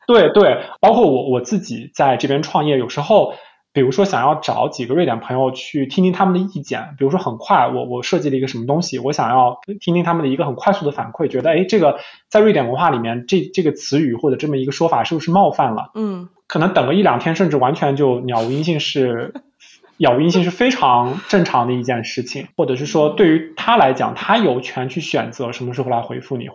[0.08, 3.34] 对对，包括我我自己在这边创业，有时候，
[3.74, 15.92] 比如说想要找几个瑞典朋友去听听他们的意见，比如说很快，我我设计了一个什么东西，我想要听听他们的一个很快速的反馈，觉得哎，这个在瑞典文化里面，这这个词语或者这么一个说法是不是冒犯了？
[15.96, 19.34] 嗯，可能等个一两天，甚至完全就杳无音信，是
[19.98, 26.50] 杳无音信是非常正常的一件事情，或者是说对于他来讲，他有权去选择什么时候来回复你。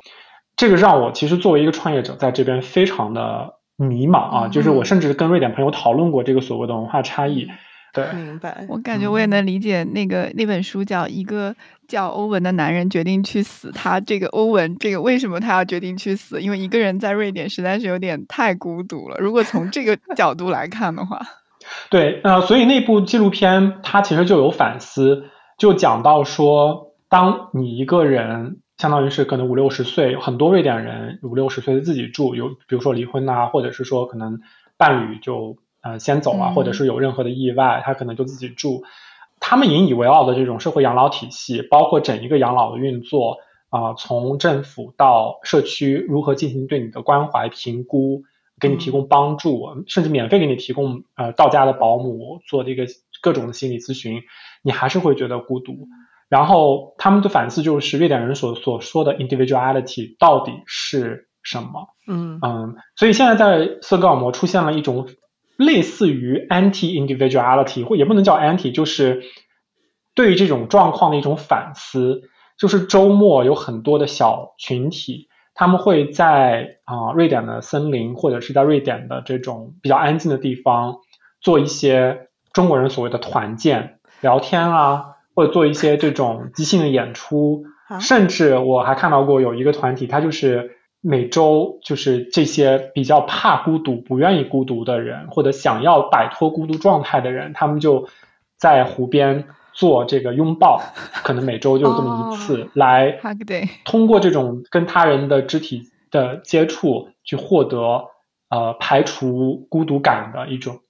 [0.60, 7.48] 这个让我其实作为一个创业者在这边非常的迷茫啊，就是我甚至跟瑞典朋友讨论过这个所谓的文化差异。
[7.94, 8.66] 对，明白。
[8.68, 11.56] 我感觉我也能理解那个那本书叫《一个
[11.88, 16.42] 叫欧文的男人决定去死》，他这个欧文这个为什么他要决定去死？
[16.42, 19.16] 因为一个人在瑞典实在是有点太孤独了。
[19.18, 21.18] 如果从这个角度来看的话，
[21.88, 25.24] 对，呃，所以那部纪录片它其实就有反思，
[25.56, 28.58] 就讲到说，当你一个人。
[28.80, 34.40] 相当于是可能五六十岁，很多瑞典人五六十岁的自己住，有比如说离婚呐，或者是说可能
[34.78, 38.82] 伴侣就呃先走啊，或者是有任何的意外，他可能就自己住。
[39.38, 48.22] 他们引以为傲的这种社会养老体系，包括整一个养老的运作啊，从政府到社区如何进行对你的关怀评估，
[48.58, 52.86] 给你提供帮助，甚至免费给你提供呃到家的保姆做这个
[53.20, 54.22] 各种的心理咨询，
[54.62, 55.86] 你还是会觉得孤独。
[56.30, 61.88] 然后他们的反思就是瑞典人所所说的 individuality 到底是什么？
[62.08, 65.08] 嗯嗯，所以现在在斯德哥尔摩出现了一种
[65.58, 69.22] 类似于 anti individuality 或也不能叫 anti，就是
[70.14, 72.22] 对于这种状况的一种反思。
[72.58, 80.96] 就是周末有很多的小群体，他们会在啊瑞典的森林或者是在瑞典的这种比较安静的地方
[81.40, 85.09] 做一些中国人所谓的团建聊天啊。
[85.40, 87.64] 或者做一些这种即兴的演出，
[87.98, 98.06] 甚至我还看到过有一个团体，他就是每周就是这些比较怕孤独、不愿意孤独的人，或者想要摆脱孤独状态的人，他们就
[98.58, 100.82] 在湖边做这个拥抱，
[101.24, 103.18] 可能每周就这么一次，来
[103.86, 108.04] 通过这种跟他人的肢体的接触，去获得
[108.50, 110.80] 呃排除孤独感的一种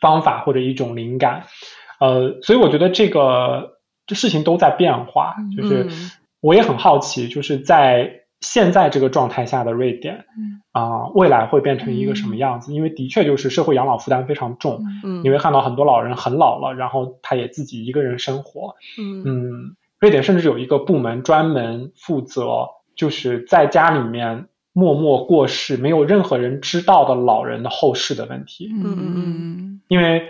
[0.00, 1.42] 方法或者一种灵感，
[2.00, 3.76] 呃，所以我觉得这个。
[4.08, 5.86] 这事情都在变化，就是
[6.40, 10.24] 我也很好奇，就是在现在这个状态下的瑞典，
[10.72, 12.72] 啊，未来会变成一个什么样子？
[12.72, 14.82] 因为的确就是社会养老负担非常重，
[15.22, 18.76] 你会看到很多老人很老了，然后他也自己一个人生活，
[19.26, 30.22] 嗯，瑞典甚至有一个部门专门负责，就是在家里面默默过世，没有任何人知道的老人的后事的问题，嗯嗯嗯，因为。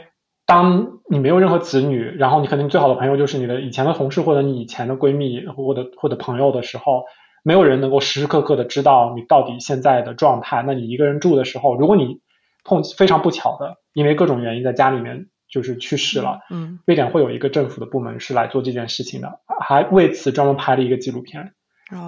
[0.49, 7.05] 当你没有任何子女，然后你可能最好的朋友就是你的以前的同事或者你以前的闺蜜或者或者朋友的时候，
[7.45, 10.65] 没有人能够时时刻刻的知道你到底现在的状态。
[10.67, 12.23] 那你一个人住的时候，如果你
[12.65, 21.53] 碰非常不巧的因为各种原因在家里面就是去世了，嗯，瑞典会有一个政府的部门是来做这件事情的，还为此专门拍了一个纪录片，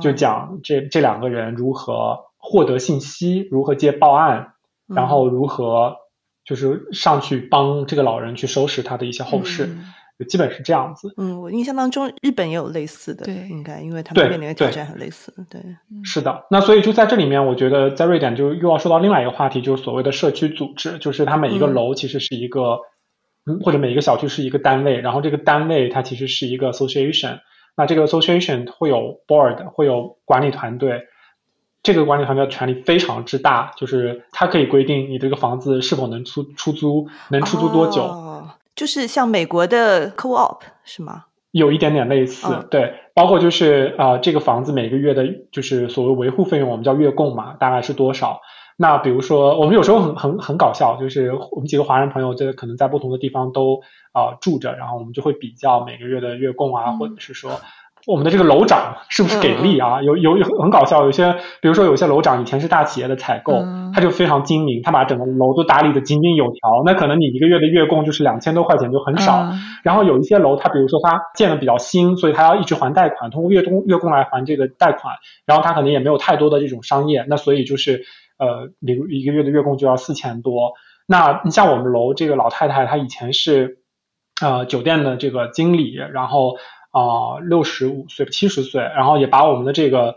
[0.00, 4.54] 就讲这这两个人如何获得信息，如何接报案，
[4.88, 5.99] 然后如何。
[6.50, 9.68] 就是上去帮这个老人去收拾他的一些后事，
[10.28, 11.14] 基本是这样子。
[11.16, 15.32] 嗯，我印象当中日本也有类似的，对，应该因为他们面临的挑战很类似。
[15.48, 15.62] 对，
[16.02, 16.44] 是的。
[16.50, 22.80] 那所以就在这里面，我觉得在瑞典就又要说到另外一个话题，就是所谓的社区组织，就是它每一个楼其实是一个
[23.62, 27.38] 或者每一个小区是一个单位，然后这个单位它其实是一个 association，
[27.76, 31.02] 那这个 association 会有 board，会有管理团队，
[31.82, 41.24] 这个管理团队的权力非常之大，就是它可以规定你这个房子是否能出出租，能出租多久，哦、就是像美国的 co-op 是吗？
[41.52, 48.40] 有一点点类似，嗯对，包括就是啊、呃这个房子每个月的，就是所谓维护费用，我们叫月供嘛，大概是多少？
[48.76, 53.80] 那比如说，我们有时候很很很搞笑，就是我们几个华人朋友，这个可能在不同的地方都
[54.12, 57.60] 啊、呃住着，然后我们就会比较每个月的月供啊，嗯或者是说
[58.06, 60.02] 我们的这个楼长是不是给力啊？
[60.02, 69.42] 有有有很搞笑，有些比如说有些楼长以前是大企业的采购，嗯他就非常精明，他把整个楼都打理的井井有条，那可能你一个月的月供就是两千多块钱就很少。
[69.42, 75.14] 嗯然后有一些楼，它比如说它建的比较新，所以它要一直还贷款，通过月供月供来还这个贷款，
[75.46, 78.04] 然后它可能也没有太多的这种商业，那所以就是
[78.38, 80.74] 呃，比如一个月的月供就要四千多。
[81.06, 83.78] 那你像我们楼这个老太太，她以前是
[84.42, 86.56] 呃酒店的这个经理，然后
[86.90, 90.16] 啊六十五岁七十岁，然后也把我们的这个。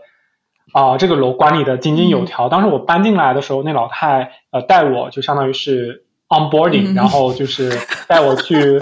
[0.72, 2.48] 啊、这个楼管理的井井有条。
[2.48, 7.70] 当时我搬进来的时候，那老太呃带我就相当于是 onboarding，、嗯然后就是
[8.08, 8.80] 带我去呃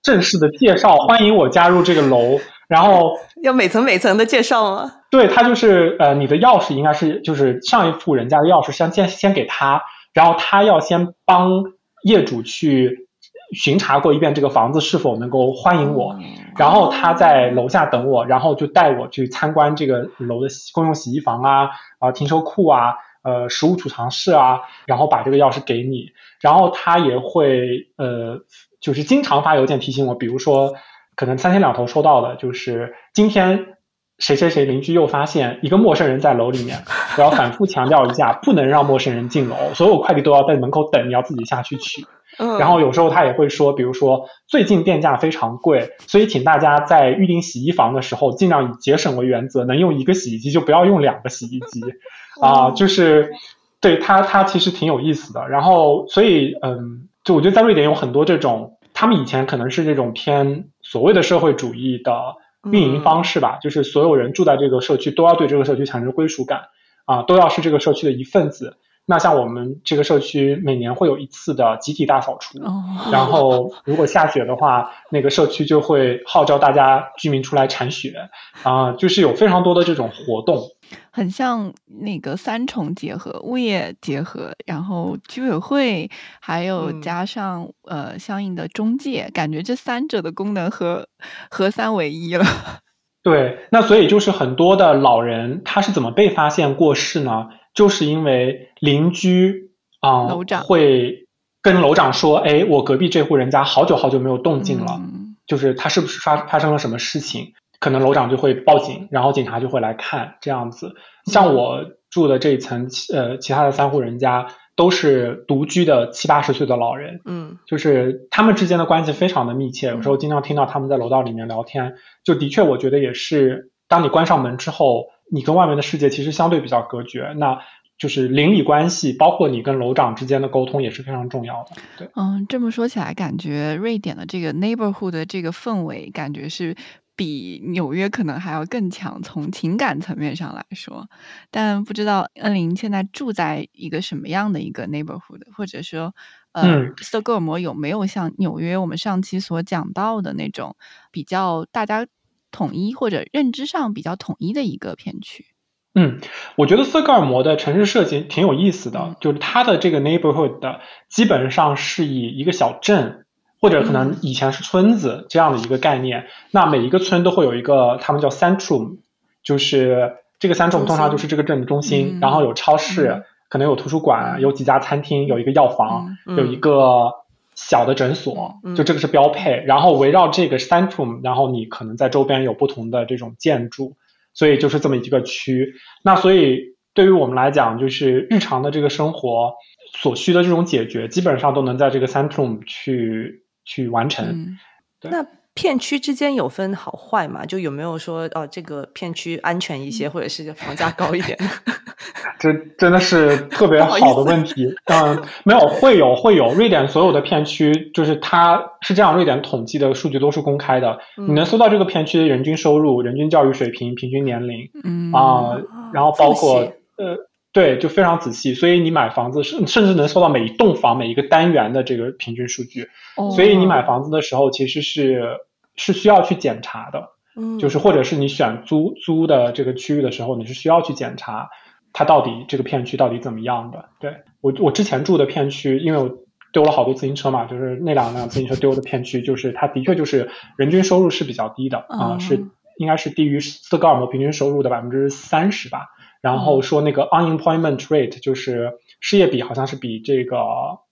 [0.00, 2.38] 正式的介绍，欢迎我加入这个楼。
[2.68, 4.90] 然后 要每层每层的介绍吗？
[5.10, 9.82] 对他就是呃你的钥匙应该是就是上一户人家的钥匙先先先给他，
[10.14, 11.64] 然后他要先帮
[12.04, 13.05] 业主去
[13.52, 16.16] 巡查过一遍这个房子是否能够欢迎我。
[16.56, 21.68] 然后他在楼下等我，然后就带我去参观这个楼的洗公用洗衣房啊、
[21.98, 28.40] 啊、停车库啊、呃食物储藏室啊，然后把这个钥匙给你，然后他也会呃
[28.80, 30.74] 就是经常发邮件提醒我，比如说
[31.14, 33.76] 可能三天两头收到的，就是今天
[34.18, 36.78] 谁谁谁邻居又发现一个陌生人在楼里面，
[37.18, 42.06] 我要反复强调一下，不能让陌生人进楼，所有快递都要在门口等，你要自己下去取。
[42.38, 51.80] 嗯，然后有时候他也会说，比如说最近电价非常贵，所以请大家在预定洗衣房的时候，尽量以节省为原则，能用一个洗衣机就不要用两个洗衣机
[52.40, 53.32] 啊、就是
[53.80, 55.48] 对他他其实挺有意思的。
[55.48, 62.36] 然后所以嗯，就我觉得在瑞典有很多这种，他们以前可能是这种偏所谓的社会主义的
[62.70, 66.62] 运营方式吧，就是所有人住在这个社区都要对这个社区产生归属感
[67.06, 68.76] 啊，都要是这个社区的一份子。
[69.08, 72.82] 那像我们这个社区每年会有一次的集体大扫除，哦，
[73.12, 78.28] 然后如果下雪的话，那个社区就会号召大家居民出来铲雪
[78.64, 80.68] 啊、就是有非常多的这种活动。
[81.12, 91.06] 很像那个三重结合，物业结合，然后居委会，还有嗯加上、呃相应的中介，感觉这三者的功能合
[91.48, 92.44] 合三为一了。
[93.22, 97.48] 对，那所以就是很多的老人他是怎么被发现过世呢？
[97.76, 99.70] 就是因为邻居
[100.00, 100.26] 啊、
[100.64, 101.26] 会
[101.62, 107.52] 跟楼长说，哎，我隔壁这户人家好久好久没有动静了，嗯就是他是不是发发生了什么事情？
[107.78, 110.94] 可能楼长就会报警，然后警察就会来看这样子。
[111.30, 114.46] 像我住的这一层，呃，其他的三户人家
[114.76, 127.60] 都是独居的七八十岁的老人，嗯就是他们之间的关系非常的密切，有时候经常听到他们在楼道里面聊天，就的确我觉得也是，当你关上门之后，你跟外面的世界其实相对比较隔绝，那
[127.98, 131.76] 就是邻里关系，包括你跟楼长之间的沟通也是非常重要的。
[131.96, 136.76] 对，嗯，这么说起来，感觉瑞典的这个 neighborhood 的这个氛围，感觉是
[137.16, 141.08] 比纽约可能还要更强，从情感层面上来说。
[141.50, 146.14] 但不知道恩林现在住在一个什么样的一个 neighborhood，或者说，
[146.52, 150.76] 呃，嗯斯德哥尔摩有没有像纽约我们上期所讲到的那种
[151.10, 152.06] 比较大家
[152.50, 155.46] 统一或者认知上比较统一的一个片区？
[155.94, 156.20] 嗯，
[156.56, 163.24] 我觉得斯德哥尔摩的城市设计挺有意思的，就是它的这个 neighborhood 的基本上是以一个小镇
[163.60, 166.26] 或者可能以前是村子这样的一个概念。
[166.50, 168.98] 那每一个村都会有一个他们叫 centrum，
[169.42, 172.20] 就是这个 centrum 通常就是这个镇的中心，嗯。
[172.20, 173.24] 然后有超市，嗯。
[173.48, 176.36] 可能有图书馆，有几家餐厅，有一个药房，嗯。
[176.36, 177.12] 有一个
[177.56, 179.64] 小的诊所，嗯就这个是标配。
[179.66, 183.96] 然后围绕这个 centrum，然后你可能在周边有不同的这种建筑。
[184.38, 185.76] 所以就是这么一个区。
[186.02, 189.54] 那所以对于我们来讲，就是日常的这个生活
[189.98, 194.26] 所需的这种解决，基本上都能在这个 Centrum 去去完成。
[194.26, 194.58] 嗯
[195.00, 195.26] 对那
[195.56, 197.44] 片区之间有分好坏嘛？
[197.46, 201.36] 就有没有说哦，这个片区安全一些，或者是房价高一点？
[202.38, 204.66] 这真的是特别好的问题。
[204.84, 206.52] 嗯，没有，会有会有。
[206.52, 215.56] 瑞典所有的片区，就是它是这样，瑞典统计的数据都是公开的，嗯你能搜到这个片区的人均收入、人均教育水平、平均年龄嗯啊、
[215.94, 216.60] 然后包括
[216.98, 217.16] 呃，
[217.54, 222.90] 对，就非常仔细，所以你买房子甚甚至能搜到每一栋房每一个单元的这个平均数据。
[223.16, 225.38] 哦所以你买房子的时候其实是
[225.76, 231.50] 是需要去检查的，嗯，就是或者是你选租租的这个区域的时候，你是需要去检查
[231.92, 233.90] 它到底这个片区到底怎么样的。
[234.00, 236.18] 对我我之前住的片区，因为我
[236.52, 242.46] 丢了好多自行车嘛，就是那两辆自行车丢的片区，就是它的确就是人均收入是比较低的啊、嗯是
[242.78, 245.86] 应该是低于斯德哥尔摩平均收入的百分之三十吧。
[246.20, 250.36] 然后说那个 unemployment rate 就是失业比好像是比这个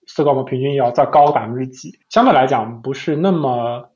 [0.07, 3.89] 斯德哥尔摩平均要再高百分之几，相对来讲不是那么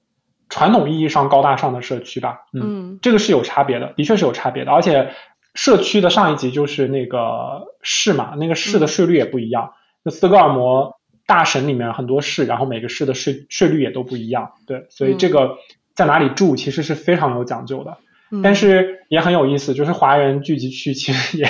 [0.50, 3.00] 传统意义上高大上的社区吧，嗯，嗯。
[3.02, 5.12] 这个是有差别的，的确是有差别的，而且
[5.54, 9.74] 社区的上一级就是那个市嘛，那个市的税率也不一样，
[10.04, 15.58] 那斯德哥尔摩大省里面很多市，然后每个市的税税率也都不一样，对，所以这个
[15.94, 17.98] 在哪里住其实是非常有讲究的。
[18.32, 18.42] 嗯。
[18.42, 21.50] 但是也很有意思，就是华人聚集区其实也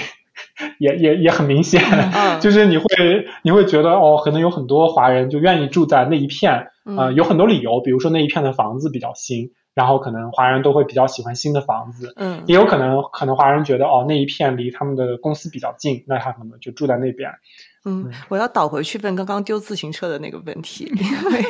[0.77, 1.81] 也也也很明显，
[2.13, 2.39] 嗯。
[2.41, 2.85] 就是你会
[3.43, 6.67] 你会觉得哦，可能有很多华人就愿意住在那一片，
[6.97, 17.29] 呃，嗯有很多理由，比如说那一片的房子比较新，然后可能华人都会比较喜欢新的房子，嗯也有可能可能华人觉得哦那一片离他们的公司比较近，那他可能就住在那边。
[17.85, 21.41] 嗯，我要倒回去问刚刚丢自行车的那个问题，因为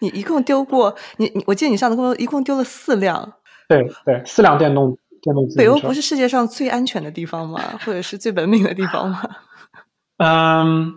[0.00, 3.34] 你一共丢过，你你我记得你上次跟我一共丢了四辆，
[3.68, 5.94] 对对，四辆电动电动自行车北欧不。
[5.94, 7.60] 是世界上最安全的地方吗？
[7.86, 9.22] 或者是最文明的地方吗？
[10.18, 10.94] 嗯，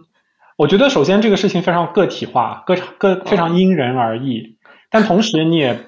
[0.62, 4.60] 我觉得首先这个事情非常个体化，个个非常因人而异。
[4.92, 5.80] 但同时你也，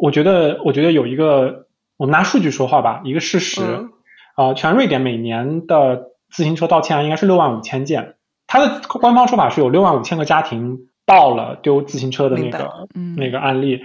[0.00, 1.66] 我觉得我觉得有一个，
[1.98, 3.90] 我们拿数据说话吧，一个事实，嗯
[4.38, 8.14] 呃，全瑞典每年的自行车盗窃案应该是六万五千件，
[8.46, 13.82] 它的官方说法是有六万五千个家庭报了丢自行车的那个嗯那个案例，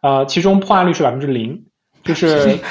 [0.00, 1.66] 呃，其中破案率是百分之零，
[2.02, 2.58] 就是。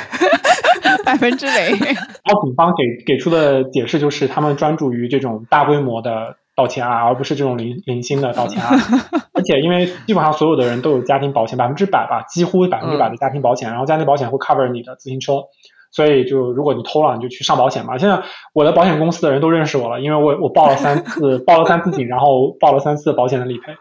[1.05, 1.55] 百分之零。
[1.85, 8.77] 然后警方给给出的解释就是，他们专注于这种大规模的盗窃案，而不是这种零零星的道歉案。
[9.33, 15.43] 而且，因为基本上所有的人都有家庭保险，百分之百吧，几乎百分之百的家庭保险，然后家庭保险会 cover 你的自行车。
[15.91, 17.97] 所以，就如果你偷了，你就去上保险嘛。
[17.97, 18.21] 现在
[18.53, 23.77] 我的保险公司的人都认识我了，因为我我报了三次， 报了三次警，然后报了三次保险的理赔。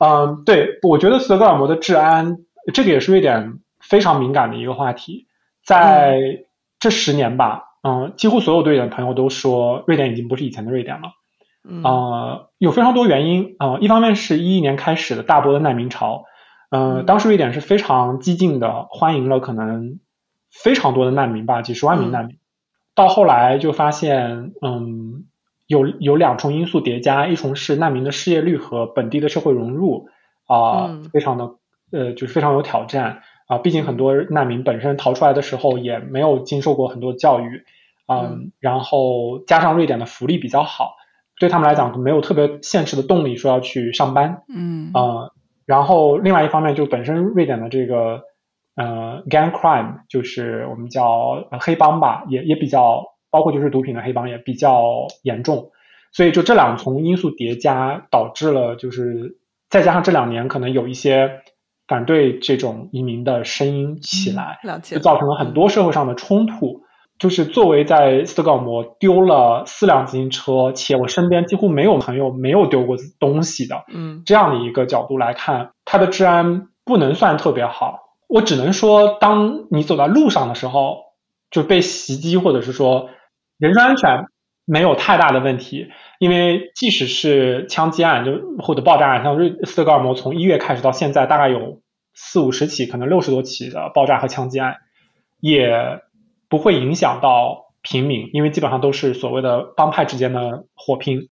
[0.00, 2.38] 嗯，对，我觉得斯德哥尔摩的治安，
[2.74, 5.28] 这个也是瑞典非常敏感的一个话题。
[5.64, 6.18] 在
[6.80, 11.12] 这十年吧，嗯，几乎所有瑞典朋友都说，瑞典已经不是以前的瑞典了。
[11.64, 11.82] 嗯。
[11.82, 16.24] 呃，有非常多原因，呃，一方面是一一年开始的大波的难民潮，
[16.70, 17.06] 呃，嗯。
[17.06, 19.98] 当时瑞典是非常激进的欢迎了可能
[20.50, 22.12] 非常多的难民吧，几十万名嗯。
[22.12, 22.38] 难民。
[22.94, 25.24] 到后来就发现，嗯，
[25.66, 30.08] 有有两重因素叠加，一重是难民的失业率和本地的社会融入
[30.46, 31.04] 啊、嗯。
[31.04, 31.54] 非常的
[31.92, 37.64] 呃，就是非常有挑战啊、毕竟很多难民本身逃出来的时候也没有经受过很多教育，
[38.06, 38.52] 嗯，嗯。
[38.60, 40.94] 然后加上瑞典的福利比较好，
[41.40, 45.32] 对他们来讲没有特别现实的动力说要去上班，嗯呃，
[45.64, 48.24] 然后另外一方面就本身瑞典的这个
[48.76, 55.70] 呃 gang crime 就是我们叫呃黑帮吧，也也比较包括就是毒品的黑帮也比较严重，
[56.12, 59.38] 所以就这两重因素叠加导致了就是
[59.70, 61.40] 再加上这两年可能有一些
[61.88, 66.82] 反对这种移民的声音起来，了解就造成了很多社会上的冲突。
[67.20, 78.00] 就是作为在斯德哥尔摩丢了四辆自行车，且我身边几乎没有朋友没有丢过东西的，嗯这样的一个角度来看，它的治安不能算特别好。
[78.26, 80.96] 我只能说，当你走在路上的时候，
[81.50, 83.10] 就被袭击，或者是说
[83.58, 84.24] 人身安全
[84.64, 85.88] 没有太大的问题，
[86.20, 91.82] 因为即使是枪击案就或者爆炸案，像瑞斯德哥尔摩从一月开始到现在，大概有
[92.14, 94.76] 四五十起，可能六十多起的爆炸和枪击案，
[95.40, 96.00] 也
[96.50, 101.30] 不会影响到平民，因为基本上都是所谓的帮派之间的火拼。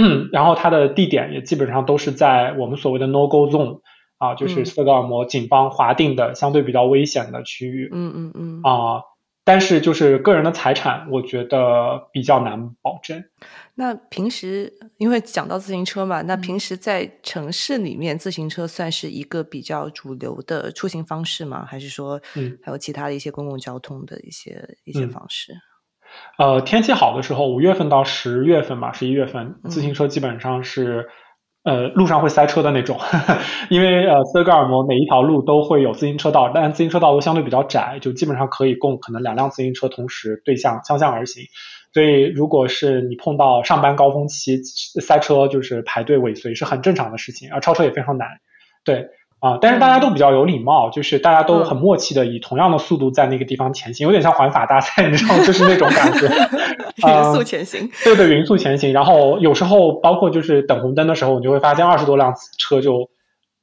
[0.00, 3.80] 嗯，然后它的地点也基本上都是在我们所谓的 no go zone
[4.18, 9.02] 啊，就是嗯斯德哥尔摩警方划定的相对比较危险的区域嗯嗯嗯啊。
[9.42, 13.24] 但是就是个人的财产，我觉得比较难保证。
[13.80, 16.40] 那平时因为讲到自行车嘛，那嗯。
[16.42, 21.64] 平时在城市里面，自行车算是一个比较主流的出行方式吗？
[21.64, 25.10] 还是说，嗯，还有其他的一些公共交通的一些一些嗯。
[25.10, 25.54] 方式？
[26.36, 29.70] 呃，天气好的时候，五月份到十月份吧，十一月份，嗯。
[29.70, 31.08] 自行车基本上是，
[31.64, 32.98] 呃，路上会塞车的那种，
[33.70, 41.44] 因为呃，斯德哥尔摩每一条路都会有自行车道，但自行车道路相对比较窄，就基本上可以供可能两辆自行车同时对向相向而行，
[41.92, 44.62] 所以如果是你碰到上班高峰期
[45.00, 48.28] 塞车，就是排队尾随是很正常的事情，而超车也非常难，
[48.84, 49.08] 对。
[49.40, 56.28] 啊，但是大家都比较有礼貌，就是大家都很默契的以同样的速度在那个地方前行，有点像环法大赛，你知道，就是那种感觉，
[57.08, 57.88] 匀速前行。
[58.04, 58.92] 对对，匀速前行。
[58.92, 63.08] 然后有时候包括就是等红灯的时候，你就会发现二十多辆车就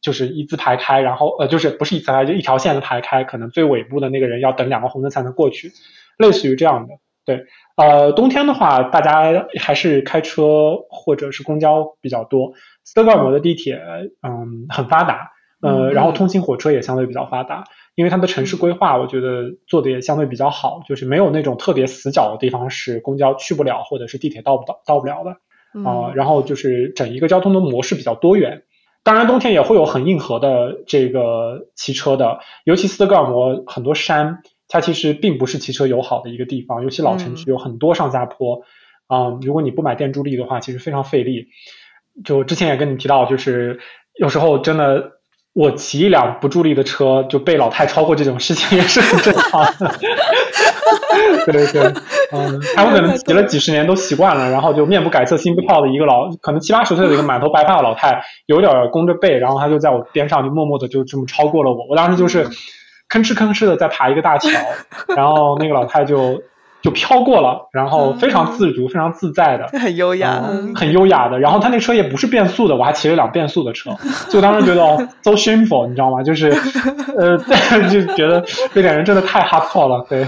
[0.02, 5.72] 就是一字排开，然后呃，就是不是一字排开，就一条线的排开，可能最尾部的那个人要等两个红灯才能过去，
[6.18, 6.96] 类似于这样的。
[7.24, 7.44] 对，
[7.78, 12.54] 呃，冬天的话，大家还是开车或者是公交比较多。
[12.84, 13.80] 斯德哥尔摩的地铁，
[14.22, 15.32] 嗯，很发达。
[15.60, 17.64] 呃，然后通勤火车也相对比较发达，
[17.96, 25.32] 因为它的城市规划，我觉得做的也相对比较好，就是没有那种特别死角的地方是公交去不了，或者是地铁到不到到不了的
[25.84, 26.12] 啊。
[26.14, 28.64] 然后就是整一个交通的模式比较多元，
[29.04, 38.64] 当然冬天也会有很硬核的这个骑车的，尤其斯德哥尔摩很多山，它其实并不是骑车友好的一个地方，尤其老城区有很多上下坡
[39.08, 39.38] 啊。
[39.42, 41.48] 如果你不买电助力的话，其实非常费力。
[42.24, 43.80] 就之前也跟你提到，就是
[44.20, 45.14] 有时候真的。
[45.54, 49.92] 我骑一辆不助力的车就被老太超过，这种事情也是很正常的。
[51.52, 51.82] 对对对，
[52.32, 61.88] 嗯，他们可能骑了几十年都习惯了，然后就面不改色心不跳的一个老，可能七八十岁的一个满头白发的老太，有点弓着背，然后他就在我边上就默默的就这么超过了我。
[61.90, 62.48] 我当时就是
[63.10, 64.50] 吭哧吭哧的在爬一个大桥，
[65.16, 66.42] 然后那个老太就。
[66.80, 70.44] 就飘过了，然后非常自如、非常自在的，很优雅，
[70.76, 71.40] 很优雅的。
[71.40, 73.90] 然后他那车也不是变速的，我还骑了辆变速的车，
[74.30, 76.22] 就当时觉得 so shameful，你知道吗？
[76.22, 76.50] 就是，
[77.18, 77.36] 呃，
[77.90, 78.40] 就觉得
[78.74, 80.26] 这点人真的太 hardcore 了，对。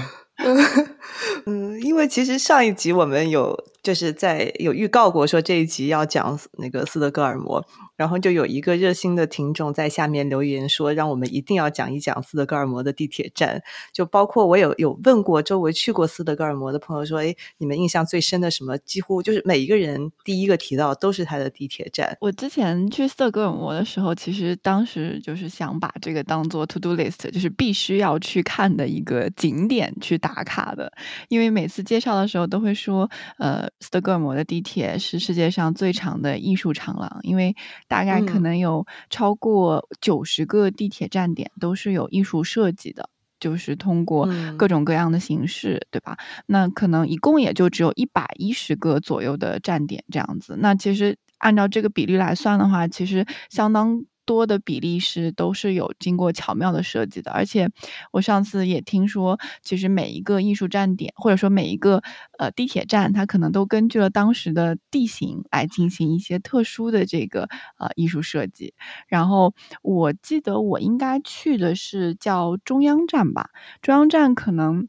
[1.45, 7.63] 嗯，因为其实上一集我们有就是在有预告过，说这一集要讲那个斯德哥尔摩。
[7.99, 13.61] 然后就有一个热心的听众在下面留言说，让我们一定要讲一讲斯德哥尔摩的地铁站。
[13.91, 18.77] 就包括我有有问过周围去过斯德哥尔摩的朋友说，哎，你们印象最深的什么？
[18.77, 22.17] 几乎就是每一个人第一个提到都是他的地铁站。
[22.21, 30.89] 我之前去斯德哥尔摩的时候，其实当时就是想把这个当做 to do list，就是必须要去看的一个景点去打卡的。
[31.27, 37.53] 因为每次介绍的时候都会说，呃，斯德哥尔摩的地铁是世界上最长的艺术长廊，因为
[37.89, 46.17] 大概可能有超过九十个地铁站点都是有艺术设计的，就是通过各种各样的形式，对吧？
[46.45, 50.55] 那可能一共也就只有一百一十个左右的站点这样子。
[50.57, 54.05] 那其实按照这个比例来算的话，其实相当。
[54.29, 57.67] 多的比例是都是有经过巧妙的设计的，而且
[58.11, 62.03] 我上次也听说，其实每一个艺术站点或者说每一个
[62.37, 67.49] 呃地铁站，它可能都根据了当时的地形来进行一些特殊的这个
[67.79, 68.75] 呃艺术设计。
[69.07, 73.49] 然后我记得我应该去的是叫中央站吧，
[73.81, 74.87] 中央站可能。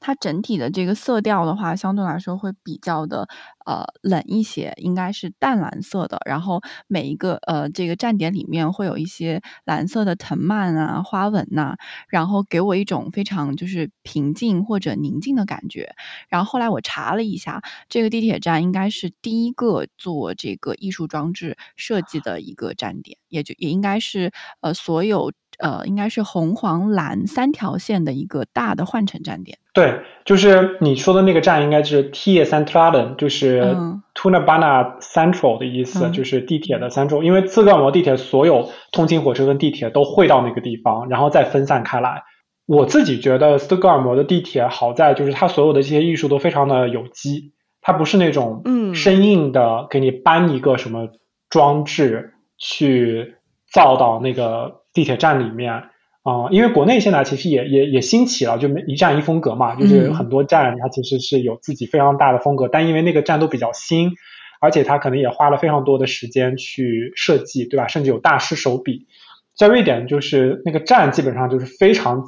[0.00, 3.28] 它整体的这个色调的话，相对来说会比较的
[3.66, 6.18] 呃冷一些，应该是淡蓝色的。
[6.26, 11.76] 然后每一个呃这个站点里面会有一些蓝色的藤蔓啊、花纹呐，
[12.08, 15.94] 然后给我一种非常就是平静或者宁静的感觉。
[16.28, 25.32] 然后后来我查了一下，这个地铁站应该是第一个做这个艺术装置设计的一个站点，也就也应该是呃所有。
[25.58, 29.58] 呃，应该是红黄蓝三条线的一个大的换乘站点。
[29.72, 33.76] 对，就是你说的那个站，应该是 T Central，就是
[34.14, 37.22] Tunabana Central 的意思，就是地铁的 Central。
[37.22, 42.22] 因为斯德哥尔摩地铁所有通勤火车跟地铁都会到那个地方，然后再分散开来。
[42.66, 51.08] 我自己觉得斯德哥尔摩的地铁好在就是它所有的这些艺术都非常的有机，它不是那种嗯生硬的给你搬一个什么
[51.50, 53.36] 装置去
[53.70, 54.82] 造到那个。
[54.96, 55.74] 地铁站里面
[56.22, 64.12] 啊，因为国内现在其实也也也兴起了，就一站一风格嘛，就是很多站它其实是有自己非常大的风格，但因为那个站都比较新，
[64.60, 67.86] 而且它可能也花了非常多的时间去设计，对吧？
[67.86, 69.06] 甚至有大师手笔。
[69.54, 72.24] 在瑞典，就是那个站基本上就是非常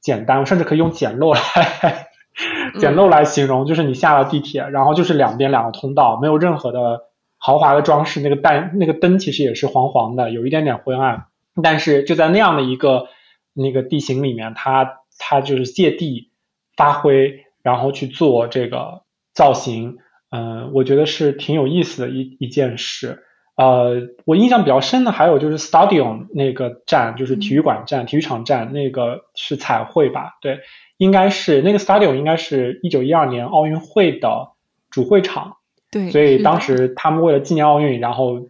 [0.00, 2.06] 简单，甚至可以用简陋来
[2.78, 7.00] 简陋来形容，就是你下了地铁，然后就是两边两个通道，没有任何的
[7.38, 11.24] 豪华的装饰，那个灯那个灯其实也是黄黄的，有一点点昏暗。
[11.60, 13.08] 但是就在那样的一个
[13.52, 16.30] 那个地形里面，他他就是借地
[16.76, 19.02] 发挥，然后去做这个
[19.34, 19.98] 造型，
[20.30, 23.24] 嗯，我觉得是挺有意思的一一件事。
[23.54, 30.38] 呃，我印象比较深的还有就是 Stadium 那个站，就是体育馆站、体育场站，那个是彩绘吧？
[30.40, 30.60] 对，
[30.96, 34.52] 应该是那个 Stadium 应该是一九一二年奥运会的
[34.90, 35.58] 主会场。
[35.90, 38.46] 对，所以当时他们为了纪念奥运，然后。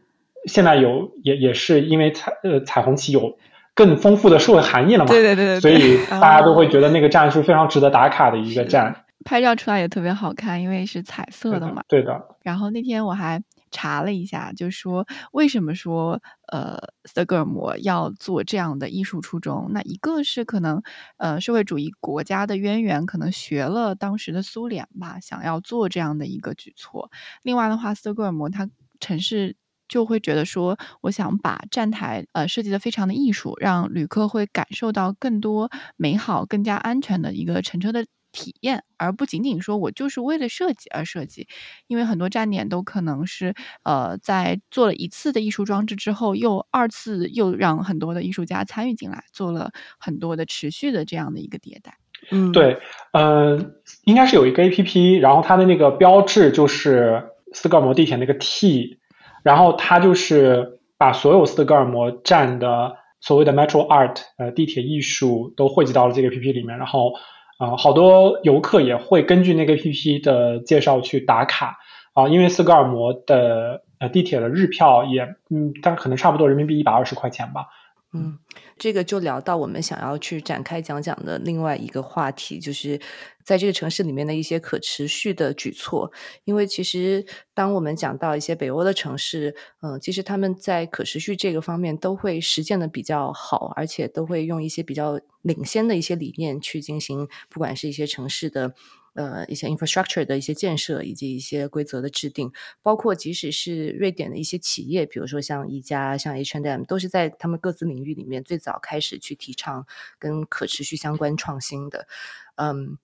[0.46, 3.38] 现在有也也是因为彩呃彩虹旗有
[3.74, 5.10] 更丰富的社会含义了嘛？
[5.10, 9.04] 对对对对，所以大家都会觉得那个站是非常值得打卡的一个站。
[9.24, 11.82] 拍照出来也特别好看，因为是彩色的嘛。
[11.86, 12.20] 对的。
[12.42, 13.40] 然后那天我还
[13.70, 19.68] 查了一下，就说为什么说呃斯德哥尔摩要做这样的艺术初衷？
[19.70, 20.82] 那一个是可能
[21.18, 27.08] 呃社会主义国家的渊源，可能学了当时的苏联吧，想要做这样的一个举措。
[27.44, 28.68] 另外的话，斯德哥尔摩它
[28.98, 29.54] 城市。
[29.92, 41.46] 就会觉得说，我想把站台呃设计的非常的艺术，让旅客会感受到更多美好、更加安全的一个乘车的体验，而不仅仅说我就是为了设计而设计。
[41.88, 51.98] 因为很多站点都可能是呃在做了一次的艺术装置之后，又二次又让很多的艺术家参与进来，做了很多的持续的这样的一个迭代。
[52.30, 52.78] 嗯，对，
[53.12, 53.60] 呃，
[54.04, 57.22] 应该是有一个 A P P，然后它的那个标志就是
[57.52, 59.01] 斯格尔摩地铁那个 T。
[59.42, 66.78] 然后他就是把所有斯德哥尔摩站的所谓的 Metro Art，呃，地铁艺术都汇集到了这个 APP 里面。
[66.78, 67.12] 然后，
[67.58, 71.78] 呃，好多游客也会根据那个 APP 的介绍去打卡
[72.14, 77.66] 啊，因为斯德哥尔摩的呃地铁的日票也，嗯，但可能差不多人民币一百二十块钱吧。
[78.14, 78.38] 嗯，
[78.78, 83.00] 这个就聊到我们想要去展开讲讲的另外一个话题，就是
[83.42, 86.12] 在这个城市里面的一些可持续的举措。
[86.44, 98.74] 因为其实当我们讲到一些北欧的城市，嗯，其实他们在可持续这个方面都会实践的比较好，而且都会用一些比较领先的一些理念去进行，不管是一些城市的。
[99.14, 102.50] 呃，一些 infrastructure 的一些建设以及一些规则的制定，
[102.80, 109.86] 包括即使是瑞典的一些企业，比如说像宜家、像 H&M，都是在他们各自领域里面最早开始去提倡
[110.18, 112.08] 跟可持续相关创新的。
[112.56, 112.96] 嗯，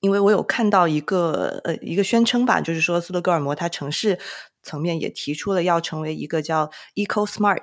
[0.00, 4.18] 因为我有看到一个呃一个宣称吧，就是说斯德哥尔摩它城市
[4.62, 7.62] 层面也提出了要成为一个叫 Eco Smart。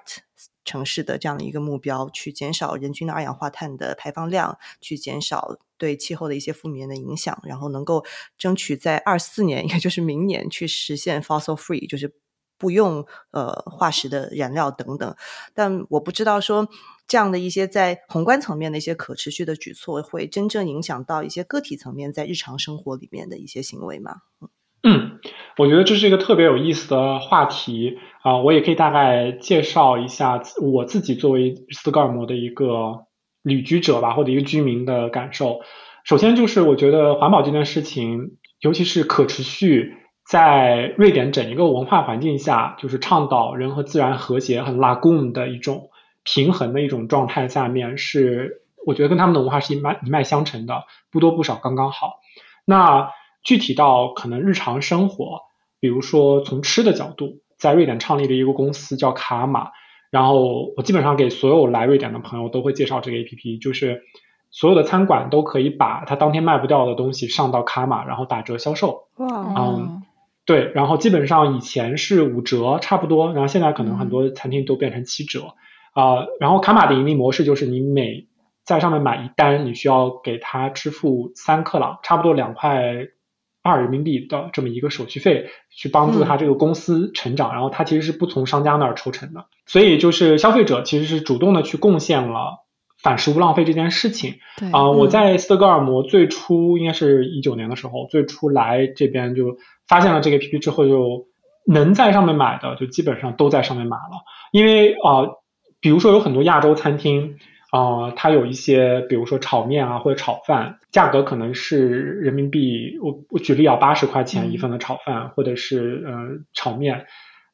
[0.66, 8.06] 城市的这样的一个目标，去减少人均的二氧化碳的排放量，去减少对气候的一些负面的影响，然后能够
[8.38, 12.16] 争取在二四年，也就是明年去实现 fossil free，就是
[12.58, 15.16] 不用呃化石的燃料等等。
[15.54, 16.70] 但我不知道说
[17.08, 24.22] 这样的一些在宏观层面的一些可持续的举措，会真正影响到一些个体层面在日常生活里面的一些行为吗？
[24.40, 24.48] 嗯，
[24.84, 25.20] 嗯
[25.58, 33.06] 我觉得这是一个特别有意思的话题啊，我也可以大概介绍一下我自己作为斯德哥尔摩的一个
[33.44, 35.62] 旅居者吧，或者一个居民的感受。
[36.04, 39.94] 首先就是我觉得环保这件事情，尤其是可持续，
[40.28, 45.92] 在瑞典整一个文化环境下，就是倡导人和自然和谐、很 lagoon 的一种
[46.24, 52.16] 平衡的一种状态下面，是我觉得跟他们的文化是一脉一脉相承的，不多不少，刚刚好。
[52.66, 53.12] 那
[53.44, 55.42] 具体到可能日常生活，
[55.80, 59.72] 比如说从吃的角度，在瑞典创立了一个公司叫卡玛，
[60.10, 64.04] 然后我基本上给所有来瑞典的朋友都会介绍这个 A P P，就是
[64.50, 69.08] 所有的餐馆都可以把它当天卖不掉的东西上到卡玛，然后打折销售。
[69.18, 69.28] 哇，
[69.58, 70.04] 嗯，
[70.46, 75.56] 对，然后基本上以前是五折差不多，然后现在可能很多餐厅都变成七折
[75.94, 76.28] 啊。
[76.40, 78.28] 然后卡玛的盈利模式就是你每
[78.64, 83.08] 在上面买一单，你需要给他支付三克朗，差不多两块。
[83.64, 92.66] 二人民币的这么一个手续费，去帮助他这个公司成长，然后他其实是不从商家那儿抽成的，所以就是消费者其实是主动的去贡献了
[93.02, 94.36] 反食物浪费这件事情。
[94.74, 99.58] 啊，我在斯德哥尔摩最初应该是一九年的时候，最初来这边就
[99.88, 101.28] 发现了这个 APP 之后，就
[101.66, 105.24] 能在上面买的就基本上都在上面买了，因为啊，
[105.80, 107.38] 比如说有很多亚洲餐厅。
[107.74, 117.08] 啊，它有一些，比如说炒面啊，或者炒饭，价格可能是人民币，我我举例啊，八十块钱一份的炒饭，或者是呃炒面，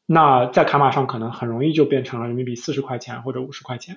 [0.06, 3.96] 那在卡玛上可能很容易就变成了人民币四十块钱或者五十块钱，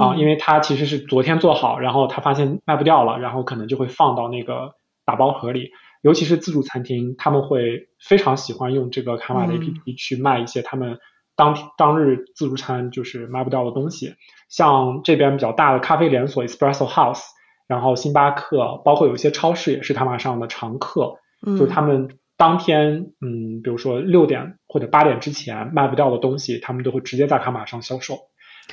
[0.00, 4.72] 啊，因为它其实是昨天做好，然后他发现卖不掉了，然后可能就会放到那个
[5.04, 10.98] 打包盒里，尤其是自助餐厅，他们会非常喜欢用这个卡玛的 APP 去卖一些他们。
[11.34, 14.14] 当当日自助餐就是卖不掉的东西，
[14.52, 17.22] 像这边比较大的咖啡连锁 Espresso House，
[17.66, 28.18] 然后星巴克，包括有一些超市也是卡玛上的常客，嗯就是他们当天，嗯，比如说六点或者八点之前卖不掉的东西，他们都会直接在卡玛上销售。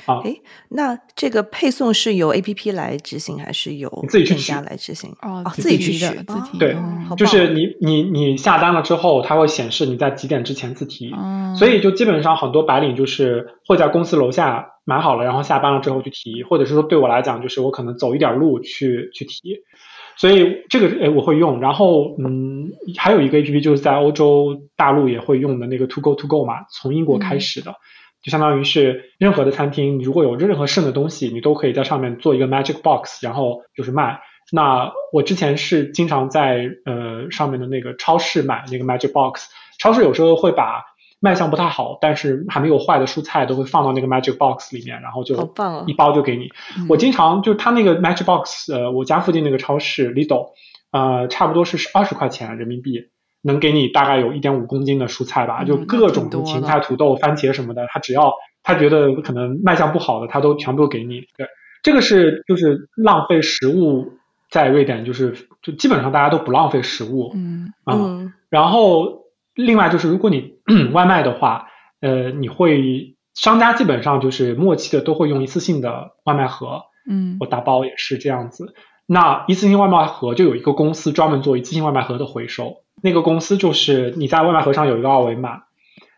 [0.06, 0.34] 啊，哎，
[0.70, 5.14] 那这个配送是由 A P P 来执行，还是由店家来执行？
[5.20, 6.58] 哦，自己去取，自提。
[6.58, 6.76] 对，
[7.16, 11.12] 就是你你你下单了之后，它会显示你在几点之前自提。
[11.58, 19.58] 所以就基本上很多白领就是会在公司楼下买好了，然后下班了之后去提，或者是说对我来讲，就是我可能走一点路去去提。
[20.16, 27.74] 所以这个哎我会用，然后嗯，还有一个 A P P 就是在欧洲大陆也会用的那个 To Go To Go 嘛，从英国开始的。
[28.22, 34.20] 就相当于是任何的餐厅，你如果有任何剩的东西，你都可以在上面做一个 magic box，然后就是卖。
[34.52, 39.48] 那我之前是经常在呃上面的那个超市买那个 magic box，
[39.78, 40.84] 超市有时候会把
[41.22, 45.36] 卖相不太好，但是还没有坏的蔬菜都会放到那个 Magic Box 里面，然后就
[45.86, 46.48] 一包就给你。
[46.88, 50.48] 我经常就他那个 Magic Box，呃，我家附近那个超市 Lidl，
[50.92, 53.10] 呃，差不多是二十块钱人民币，
[53.42, 58.32] 能给你大概有一点五公斤的蔬菜吧，嗯就各种的芹菜、土豆、番茄什么的，他只要
[58.62, 61.20] 他觉得可能卖相不好的，他都全部给你。
[61.36, 61.46] 对，
[61.82, 64.12] 这个是就是浪费食物，
[64.50, 69.24] 在瑞典就是就基本上大家都不浪费食物，嗯啊、嗯然后
[69.54, 70.54] 另外就是，如果你
[70.92, 71.68] 外卖的话，
[72.00, 78.74] 呃，你会商家基本上就是末期的都会用一次性的外卖盒，嗯我打包也是这样子。
[79.06, 85.62] 那一次性外卖盒就有一个公司专门做一次性外卖盒的回收，那个公司就是你在外卖盒上有一个二维码，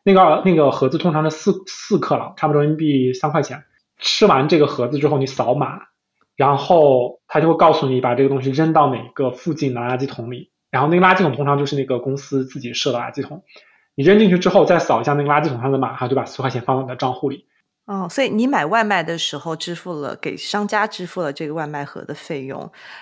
[0.05, 3.65] 那个那个盒子通常是四四克朗，差不多人民币三块钱。
[3.99, 5.83] 吃完这个盒子之后，你扫码，
[6.35, 10.51] 然后他就会告诉你把这个东西扔到哪个附近的垃圾桶里。
[10.71, 13.45] 然后那个垃圾桶通常就是那个公司自己设的垃圾桶，
[13.95, 17.47] 你扔进去之后再扫一下那个垃圾桶上的码，他就把四块钱放到你的账户里。
[17.93, 22.59] 哦，所以你买外卖的时候支付了给商家支付了这个外卖盒的费用，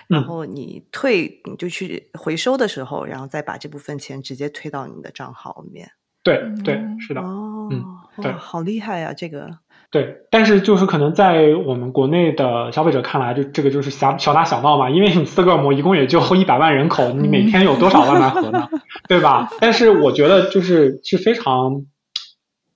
[0.07, 5.89] 然嗯后你退你就去回收的时候，然后再把这部分钱直接退到你的账号里面。
[6.23, 7.21] 对对嗯，是的。
[7.21, 7.83] 哦，嗯
[8.17, 9.13] 哇，对好厉害啊！
[9.13, 9.49] 这个，
[9.89, 18.67] 对，但是就是可能在我们国内的消费者看来，就这个就是小小打小闹嘛，因为你斯德哥尔摩一共也就 一百万人口，你每天有多少外卖盒呢？
[19.09, 19.49] 对吧？
[19.59, 21.85] 但是我觉得就是是非常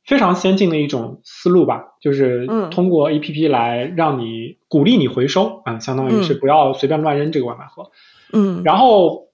[0.05, 7.89] 非常先进的一种思路吧，就是嗯通过 A P P 来让你鼓励你回收啊、相当于是嗯不要随便乱扔这个外卖盒。
[8.33, 9.29] 嗯，然后，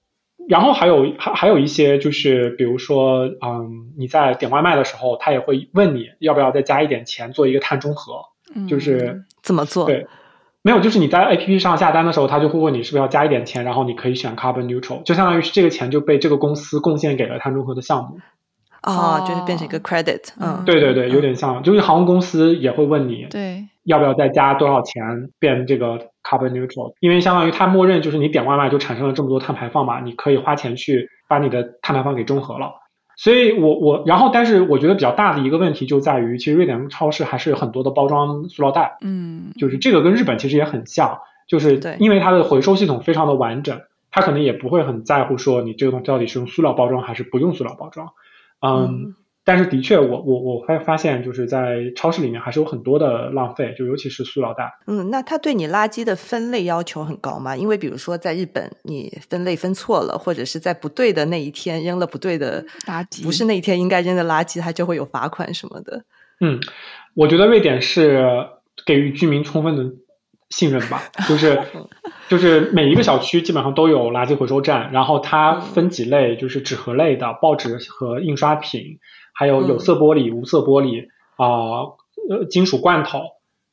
[0.48, 9.86] 然后还有还还有一些就是，比如说，嗯，你在点外卖的时候，他也会问你要不要再加一点钱做一个碳中和，嗯就是怎么做？
[9.86, 10.06] 对，
[10.62, 18.18] 没有，就是你在 A P P 上下单的时候，他就会问你是不是要加一点钱，然后你可以选 carbon neutral，就相当于是这个钱就被这个公司贡献给了碳中和的项目。
[18.82, 19.80] 啊，就是变成一个哦。
[19.82, 20.58] credit，嗯。
[20.58, 23.64] 嗯，对对对，有点像，就是航空公司也会问你对。
[23.84, 25.02] 要不要再加多少钱
[25.40, 32.74] 变这个 carbon neutral，因为相当于它默认就是你点外卖就产生了这么多碳排放嘛，你可以花钱去把你的碳排放给中和了。
[33.16, 39.52] 所以我我然后但是我觉得比较大的一个问题就在于，其实瑞典超市还是有很多的包装塑料袋，嗯。
[39.58, 41.18] 就是这个跟日本其实也很像，
[41.48, 41.96] 就是对。
[41.98, 43.80] 因为它的回收系统非常的完整，
[44.12, 48.10] 它可能也不会很在乎说你这个东西到底是用塑料包装还是不用塑料包装，
[48.62, 54.72] 嗯嗯但是的确我我我会发现就是在超市里面还是有很多的浪费，就尤其是塑料袋。
[54.86, 57.56] 嗯，那他对你垃圾的分类要求很高吗？
[57.56, 66.04] 因为比如说在日本，你分类分错了，或者是在不对的那一天扔了不对的垃圾不是那一天应该扔的垃圾，它就会有罚款什么的。
[66.40, 66.60] 嗯，
[67.14, 68.24] 我觉得瑞典是
[68.86, 69.82] 给予居民充分的
[70.52, 71.58] 信任吧， 就是
[72.28, 78.98] 就是每一个小区基本上都有垃圾回收站，然后它分几类，就是纸盒类的、报纸和印刷品，
[79.34, 81.88] 还有有色玻璃、无色玻璃啊、
[82.28, 83.22] 呃，金属罐头，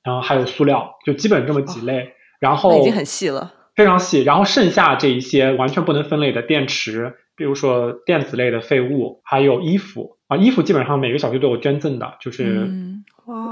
[0.03, 2.13] 然后还有塑料，就基本这么几类。
[2.39, 3.53] 然后那已经很细了。
[3.75, 12.69] 非常细，然后剩下这一些完全不能分类的电池，比如说电子类的废物，还有衣服啊，衣服基本上每个小区都有捐赠的，就是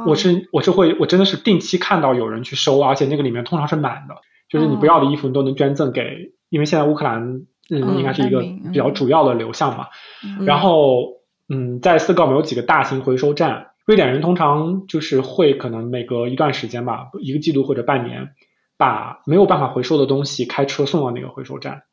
[0.05, 4.15] 我是我是会我真的是定期看到有人去收，而且那个里面通常是满的，
[4.49, 7.21] 就是你不要的衣服你都能捐赠给，因为现在乌克兰
[7.69, 9.87] 嗯嗯应该是一个比较主要的流向嘛，
[10.23, 10.45] 嗯。
[10.45, 11.13] 然后
[11.49, 18.29] 嗯在斯德哥尔有几个大型回收站，瑞典人通常就是会可能每隔一段时间吧，一个季度或者半年，
[18.77, 21.83] 把没有办法回收的东西开车送到那个回收站，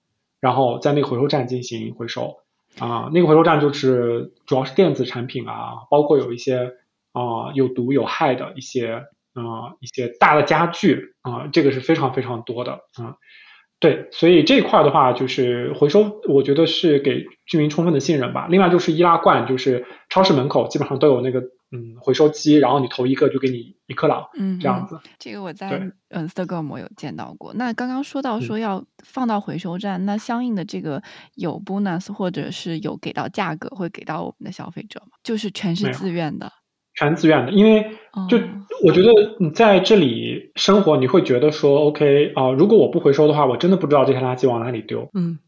[0.41, 2.37] 然后在那个回收站进行回收。
[2.77, 6.73] 啊，那个回收站就是主要是电子产品啊，包括有一些
[7.15, 13.17] 啊、有毒有害的一些啊、一些大的家具啊、这个是非常非常多的啊。
[13.81, 18.47] 对，所以这一块的话，就是回收，我觉得是给居民充分的信任吧。
[18.49, 24.99] 另外就是易拉罐，就是超市门口基本上都有那个嗯回收机，然后你投一个就给你一克朗嗯这样子。
[25.19, 27.53] 这个我在对嗯斯德哥尔摩有见到过。
[27.55, 31.03] 那刚刚说到嗯说要放到回收站，那相应的这个
[31.35, 35.19] 有 bonus 或者是有给到价格，会给到我们的消费者吗？
[35.23, 36.51] 就是全是自愿的。
[36.95, 37.87] 全自愿的，因为
[38.29, 38.43] 就哦
[38.85, 45.09] 我觉得你在这里生活，你会觉得说，OK 啊、如果我不回收的话，我真的不知道这些垃圾往哪里丢。
[45.15, 45.39] 嗯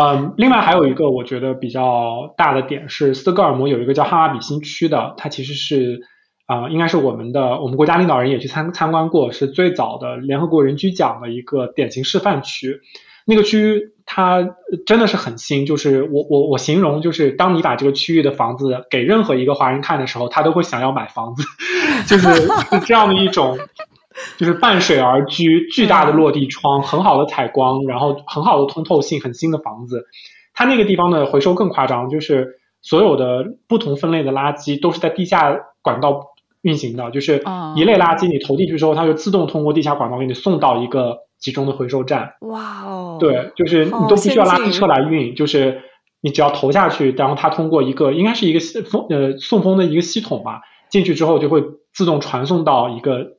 [0.00, 6.00] 嗯，另外还有一个我觉得比较大的点是，斯德哥尔摩有一个叫哈瓦比新区的，它其实是
[6.46, 12.80] 啊、应该是我们的我们国家领导人也去参参观过，是最早的联合国人居奖的一个典型示范区。
[13.26, 14.44] 那个区它
[14.86, 21.44] 真的是很新，就是我我我形容就是，当你把这个区域的房子给任何一个华人看的时候，他都会想要买房子，
[22.08, 23.56] 就是是 这样的一种，
[24.36, 30.06] 就是伴水而居，巨大的落地窗，很好的采光，然后很好的通透性，很新的房子。
[30.54, 36.20] 它那个地方的回收更夸张，就是所有的不同分类的垃圾都是在地下管道
[36.62, 37.44] 运行的，就是
[37.76, 42.34] 一类垃圾你投进去之后，它就自动通过地下管道给你送到一个集中的回收站。
[42.42, 43.16] 哇哦！
[43.18, 45.82] 对，就是你都不需要垃圾车来运，就是
[46.20, 53.38] 你只要投下去，然后它通过一个应该是一个风呃送风的一个系统吧，进去之后就会自动传送到一个。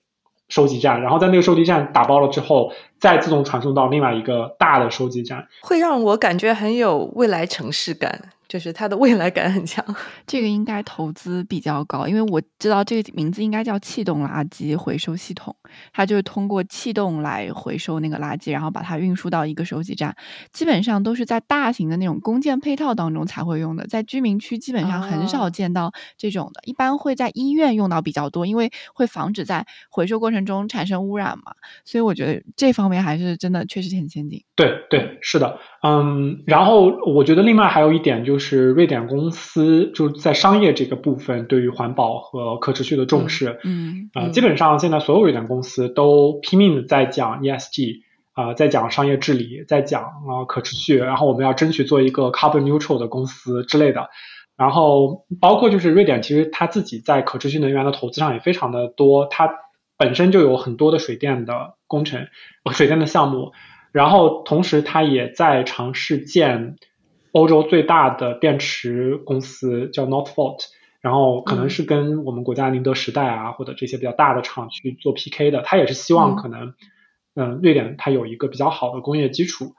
[0.50, 8.34] 收集站，然后在那个收集站打包了之后，再自动传送到另外一个大的收集站，会让我感觉很有未来城市感。
[8.52, 9.82] 就是它的未来感很强，
[10.28, 15.56] 这个应该投资比较高，因为我知道这个名字应该叫气动垃圾回收系统，
[15.94, 20.14] 它就是通过气动来回收那个垃圾，然后把它运输到一个收集站，
[20.52, 31.54] 基本上都是在大型的那种公建配套当中才会用的，在居民区基本上很少见到这种的，一般会在医院用到比较多，因为会防止在回收过程中产生污染嘛，
[31.86, 34.44] 所以我觉得这方面还是真的确实很先进。
[34.58, 38.72] 对对，是的，嗯，然后我觉得另外还有一点就是。
[38.72, 48.02] 瑞典公司就是在商业这个部分对于环保和可持续的重视，嗯，啊，基本上现在所有瑞典公司都拼命的在讲 ESG，
[48.34, 54.10] 啊，在讲商业治理，在讲啊可持续，然后我们要争取做一个 carbon neutral 的公司之类的，
[54.58, 59.50] 然后包括就是瑞典其实它自己在可持续能源的投资上也非常的多，它
[59.98, 62.28] 本身就有很多的水电的工程，
[62.72, 63.52] 水电的项目，
[63.92, 66.78] 然后同时他也在尝试建。
[67.34, 70.66] 欧洲最大的电池公司叫 Northvolt，
[71.00, 76.74] 然后可能是跟我们国家宁德时代啊或者这些比较大的厂去做 PK 的，他也是希望可能，
[77.34, 79.76] 嗯，瑞典它有一个比较好的工业基础，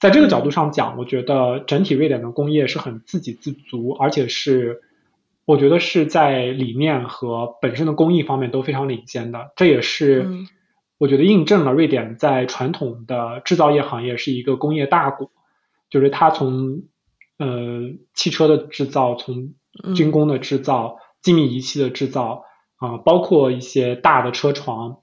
[0.00, 4.80] 在这个角度上讲，我觉得整体瑞典的工业是很自给自足，而且是
[5.44, 10.26] 我觉得是在理念和本身的工艺方面都非常领先的，这也是
[11.04, 15.30] 我觉得印证了瑞典在传统的制造业行业是一个工业大国，
[15.90, 16.84] 就是它从
[17.36, 19.52] 呃，汽车的制造，从
[19.94, 22.44] 军工的制造、精密仪器的制造
[22.76, 24.96] 啊，包括一些大的车床，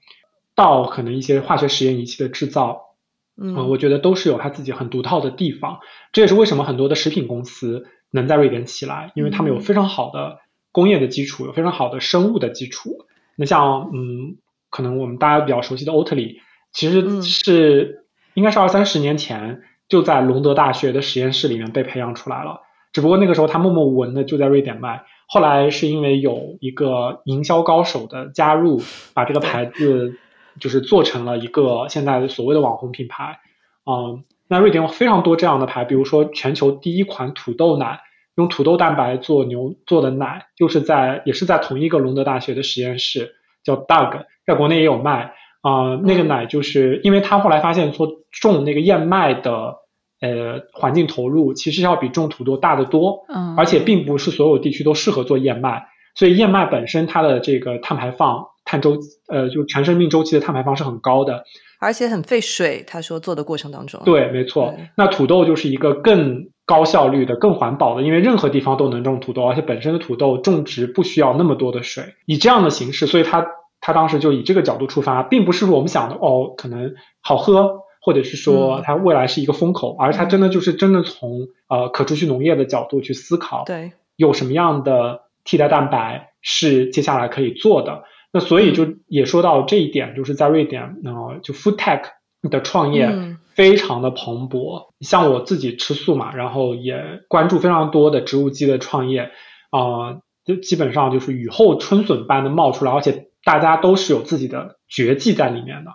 [0.56, 2.96] 到可能一些化学实验仪器的制造，
[3.40, 5.78] 嗯，我觉得都是有它自己很独到的地方。
[6.10, 10.40] 这也是为什么很多的食品公司能在瑞典起来，因为他们有非常好的
[10.72, 13.06] 工业的基础，有非常好的生物的基础。
[13.36, 14.36] 那像嗯，
[14.72, 16.40] 可能我们大家比较熟悉的欧特里，
[16.72, 19.62] 其实是应该是二三十年前。
[19.88, 22.62] 就在隆德大学的实验室里面被培养出来了，
[22.94, 25.04] 只不过那个时候他默默无闻的就在瑞典卖。
[25.28, 28.80] 后来是因为有一个营销高手的加入，
[29.12, 30.14] 把这个牌子
[30.58, 33.40] 就是做成了一个现在所谓的网红品牌。
[33.84, 38.00] 嗯，那瑞典有非常多这样的牌，比如说全球第一款土豆奶，
[38.36, 43.34] 用土豆蛋白做牛做的奶，就是在也是在同一个隆德大学的实验室，
[43.64, 45.34] 叫 Dug，在国内也有卖。
[45.62, 48.08] 啊，那个奶就是因为他后来发现说
[48.40, 49.82] 种那个燕麦的。
[50.22, 61.42] 呃，环境投入其实要比种土豆大得多，嗯，而且并不是所有地区都适合做燕麦，所以燕麦本身它的这个碳排放、碳周呃，就全生命周期的碳排放是很高的，
[61.82, 62.84] 而且很费水。
[62.86, 64.74] 他说做的过程当中，对，没错。
[64.96, 73.46] 那土豆就是一个更高效率的、更环保的，因为任何地方都能种土豆，而且本身的土豆种植不需要那么多的水，以这样的形式，所以他
[73.80, 77.82] 他当时就以这个角度出发，并不是我们想的哦，可能好喝。
[78.04, 88.02] 或者是说它未来是一个风口，而它真的就是真的从呃可持续农业的角度去思考，对，有什么样的替代蛋白是接下来可以做的。
[88.32, 92.04] 那所以就也说到这一点，就是在瑞典呃，就 food tech
[92.48, 94.88] 的创业非常的蓬勃。
[95.00, 99.30] 像我自己吃素嘛，然后也关注非常多的植物基的创业
[99.70, 105.92] 啊，就基本上就是雨后春笋般的冒出来，而且大家都是有自己的绝技在里面的。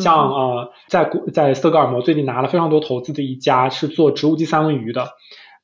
[0.00, 5.10] 像呃，在国在斯德哥尔摩最近拿了非常多投资的一家是做植物基三文鱼的，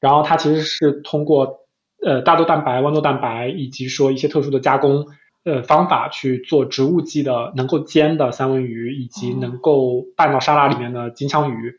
[0.00, 1.58] 然后它其实是通过
[2.00, 5.06] 呃大豆蛋白、豌豆蛋白以及说一些特殊的加工
[5.45, 11.74] 呃方法去做植物基的能够煎的三文鱼，以及能够拌到沙拉里面的金枪鱼，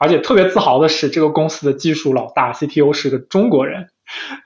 [0.00, 3.88] 而且特别自豪的是，这个公司的技术老大 CTO 是个中国人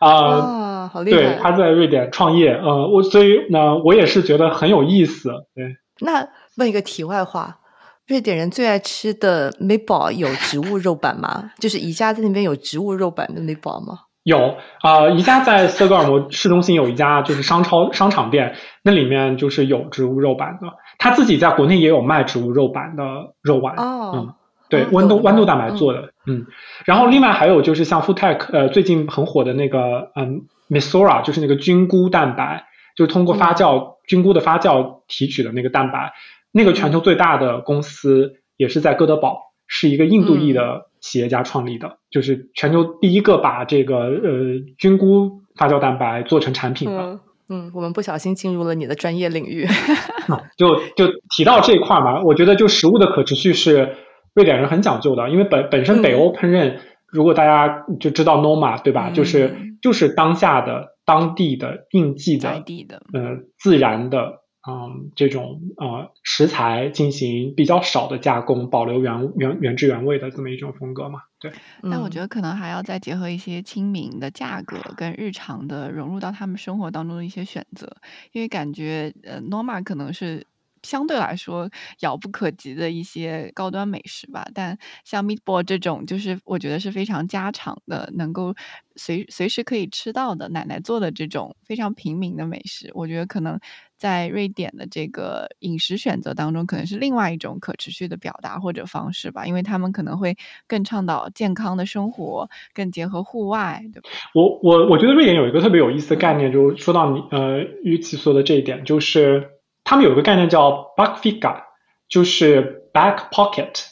[0.00, 1.18] 啊，好厉害！
[1.18, 6.28] 对，他在瑞典创业，呃，我所以呢，我也是觉得很有意思，对，那。
[6.58, 7.58] 问一个题外话，
[8.06, 11.50] 瑞典人最爱吃的 meatball 有植物肉版吗？
[11.58, 13.98] 就是宜家在那边有植物肉版的 meatball 吗？
[14.26, 20.66] 有啊，宜家在斯德哥尔摩市中心有一家就是商超商场店，那里面就是有植物肉板的。
[20.98, 23.76] 他自己在国内也有卖植物肉板的肉丸。
[23.76, 24.34] 哦，嗯，
[24.68, 26.44] 对，豌豆豌豆蛋白做的，嗯。
[26.84, 32.64] 然后另外还有就是像 Tech，呃，最近很火的那个，嗯，Misora，就是那个菌菇蛋白，
[32.96, 36.14] 就是通过发酵菌菇的发酵提取的那个蛋白。
[36.50, 47.20] 那个全球最大的公司也是在哥德堡，是一个印度裔的企业家创立的，就是全球第一个把这个呃菌菇发酵蛋白做成产品的。
[47.48, 49.64] 嗯，我们不小心进入了你的专业领域。
[50.58, 53.94] 就就提到这一块嘛，我觉得就食物的可持续是
[54.34, 59.10] 瑞典人很讲究的，因为本本身北欧烹饪，如果大家就知道 Noma 对吧？
[59.10, 64.42] 就是就是当下的当地的应季的呃自然的。
[64.68, 71.20] 嗯，这种呃食材进行比较少的加工，保留原原原汁原味的这么一种风格嘛？
[71.38, 71.52] 对。
[71.82, 77.96] 但我觉得可能还要再结合一些亲民的价格跟日常的融入到他们生活当中的一些选择，
[78.32, 80.46] 因为感觉呃，Norma 可能是。
[80.82, 81.68] 相对来说
[82.00, 88.54] 遥不可及的一些高端美食吧，但像 meatball 这种，就是我觉得是非常家常的，能够
[88.94, 93.58] 随随时可以吃到的奶奶做的这种非常平民的美食，我觉得可能
[93.96, 100.36] 在瑞典的这个饮食选择当中，可能是另外一种可持续的表达或者方式吧，因为他们可能会
[100.66, 104.08] 更倡导健康的生活，更结合户外，对吧？
[104.34, 109.50] 我我我觉得瑞典有一个特别有意思的概念，就是说到你呃与其说的这一点，就是。
[109.88, 111.62] 他们有一个概念叫 backfiga，
[112.08, 113.86] 就是 back pocket，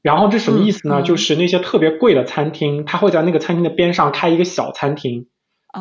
[0.00, 1.02] 然后这什么意思呢？
[1.02, 5.26] 就是那些特别贵的餐厅，他会在那个餐厅的边上开一个小餐厅，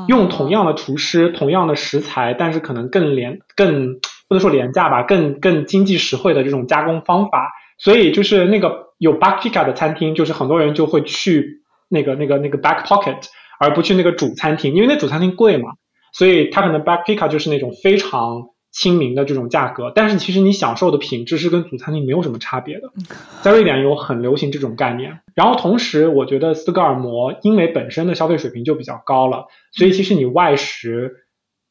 [0.07, 3.95] 用同样的厨师、同样的食材，但是可能更廉、更
[4.27, 7.51] 不能说廉价吧，更更经济实惠的这种加工方法。
[7.77, 13.27] 所以就是那个有 backpica 的餐厅，就是很多人就会去那个那个那个 back pocket，
[13.59, 15.71] 而不去那个主餐厅，因为那主餐厅贵嘛。
[16.13, 18.49] 所以它可能 backpica 就是那种非常。
[18.71, 22.91] 亲民的这种价格，但是其实你享受的品质是跟主餐厅没有什么差别的。
[23.41, 31.25] 在瑞典有很流行这种概念，然后同时我觉得斯德哥尔摩因为本身的消费水平就比较高了，所以其实你外食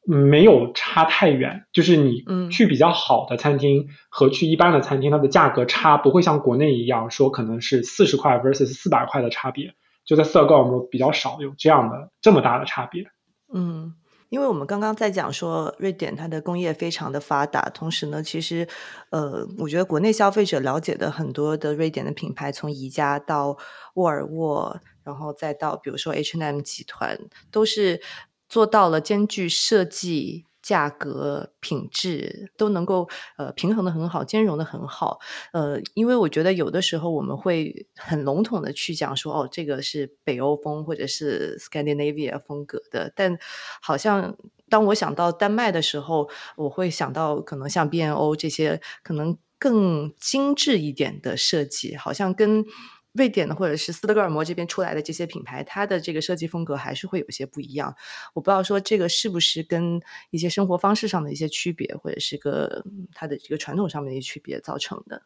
[0.05, 9.73] 没有差太远，就是你去比较好的餐厅和去一般的餐厅，它的价格差不会像国内一样说可能是四十块 versus 四百块的差别，
[10.05, 13.05] 就在斯德哥尔摩比较少有这样的这么大的差别。
[13.53, 13.93] 嗯。
[14.29, 18.67] 因为我们刚刚在讲说，瑞典它的工业非常的发达，同时呢，其实，
[19.09, 23.57] 呃，我觉得国内消费者了解的很多的瑞典的品牌，从宜家到
[23.95, 27.19] 沃尔沃，然后再到比如说 H&M 集团，
[27.51, 28.01] 都是
[28.47, 30.45] 做到了兼具设计。
[30.61, 33.07] 价格、品质都能够
[33.37, 35.19] 呃平衡的很好，兼容的很好。
[35.53, 43.37] 呃，因为我觉得有的时候我们会很笼统的去讲说，哦，这个是北欧风或者是 Scandinavia 风格的，但
[43.81, 44.35] 好像
[44.69, 52.65] 当我想到丹麦的时候，我会想到可能像 B&O 这些可能更精致一点的设计，好像跟。
[53.13, 57.93] 瑞典的或者是斯德哥尔摩这边出来的这些品牌，它的这个设计风格还是会有些不一样。
[58.35, 59.99] 我不知道说这个是不是跟
[60.29, 62.83] 一些生活方式上的一些区别，或者是个
[63.13, 65.23] 它的这个传统上面的一些区别造成的。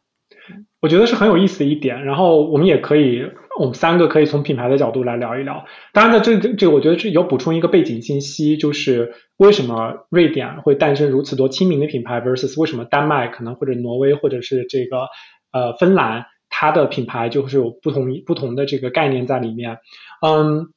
[0.79, 2.03] 我觉得是很有意思的一点。
[2.03, 3.21] 然后我们也可以，
[3.59, 5.65] 我们三个可以从品牌的角度来聊一聊。
[5.91, 15.07] 当然呢，这这我觉得是有补充一个背景信息，就是为什么瑞典会诞生如此多亲民的品牌，versus 为什么丹麦可能或者挪威或者是这个
[15.51, 16.25] 呃芬兰。
[16.55, 19.79] 它的品牌就是有不同不同的这个概念在里面，
[20.21, 20.71] 嗯，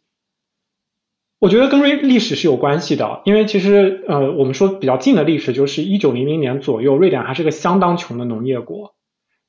[1.38, 8.94] 我觉得跟瑞历史是有关系的，因为其实呃我们说比较近的历史就是一九零零年左右，瑞典还是个相当穷的农业国，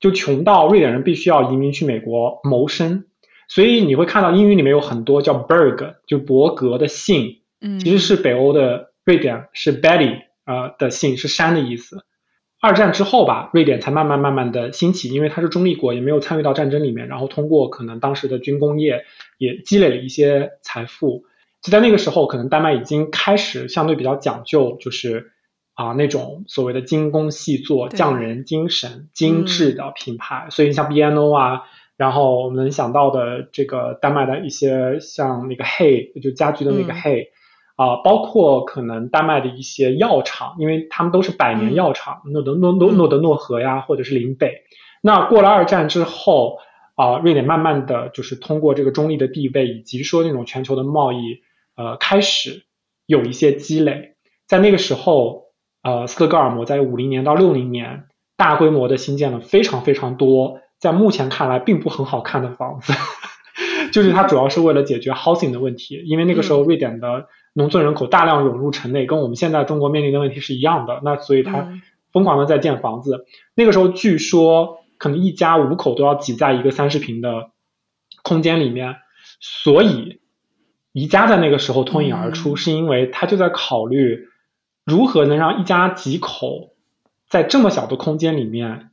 [0.01, 3.05] 就穷到瑞典人必须要移民去美国谋生，
[3.47, 12.03] 所以你会看到英语里面有很多叫 berg 就伯格的姓，嗯，其实是北欧的瑞典是 Betty 啊的姓是山的意思。
[12.59, 19.05] 二战之后吧，瑞典才慢慢慢慢的兴起，因为它是中立国，也没有参与到战争里面，然后通过可能当时的军工业
[19.37, 21.25] 也积累了一些财富。
[21.61, 25.33] 就在那个时候，可能丹麦已经开始相对比较讲究，就是
[25.75, 30.47] 啊那种所谓的精工细作、匠人精神、精致的品牌。
[30.49, 31.63] 所以像 B&O 啊，
[31.95, 37.27] 然后我们能想到的这个丹麦的一些像那个 Hay，就家居的那个 Hay。
[37.77, 44.63] 啊，包括可能丹麦的一些药厂，因为他们都是百年药厂，诺德诺诺诺德诺河呀，或者是林北。
[45.01, 46.57] 那过了二战之后，
[46.95, 51.41] 啊，瑞典慢慢的就是通过这个中立的地位，以及说那种全球的贸易，
[51.75, 52.63] 呃，开始
[53.05, 54.15] 有一些积累。
[54.47, 55.43] 在那个时候，
[55.83, 58.05] 呃，斯德哥尔摩在五零年到六零年
[58.37, 62.91] 大规模的新建了非常非常多，在目前看来并不很好看的房子，
[63.93, 67.27] 就是它主要是为了解决 housing 的问题，因为那个时候瑞典的。
[67.57, 71.01] 农村人口大量涌入城内，跟我们现在中国面临的问题是一样的。
[71.03, 71.67] 那所以他
[72.13, 73.25] 疯狂的在建房子。
[73.55, 77.49] 那个时候据说可能一家五口都要挤在一个三十平的
[78.21, 78.97] 空间里面。
[79.39, 80.19] 所以
[80.91, 84.27] 宜家在那个时候脱颖而出，是因为他就在考虑
[84.85, 86.75] 如何能让一家几口
[87.27, 88.91] 在这么小的空间里面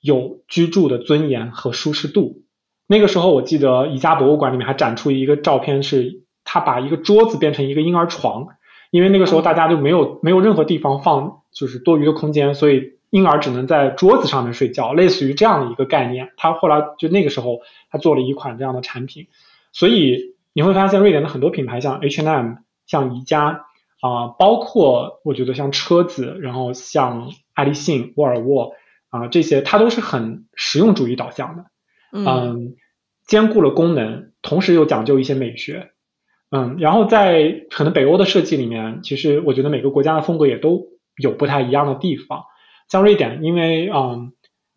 [0.00, 2.42] 有居住的尊严和舒适度。
[2.86, 6.23] 那个时候我记得宜家博物馆里面还展出一个照片，是
[6.54, 8.46] 他把一个桌子变成一个婴儿床，
[8.92, 16.30] 因为那个时候大家就没有没有任何地方放就是多余的空间，所以婴儿只能在桌子上面睡觉，类似于这样的一个概念。
[16.36, 17.58] 他后来就那个时候
[17.90, 19.26] 他做了一款这样的产品，
[19.72, 22.52] 所以你会发现瑞典的很多品牌，像 H&M、
[22.86, 23.64] 像宜家
[24.00, 28.74] 啊，包括我觉得像车子，然后像爱立信、沃尔沃
[29.10, 31.64] 啊这些，它都是很实用主义导向的。
[32.12, 32.76] 嗯，
[33.26, 35.90] 兼顾了功能，同时又讲究一些美学。
[36.54, 40.86] 嗯，然后在可能北欧的设计里面，其实我觉得每个国家的风格也都
[41.16, 42.44] 有不太一样的地方。
[42.88, 44.32] 像瑞典，因为嗯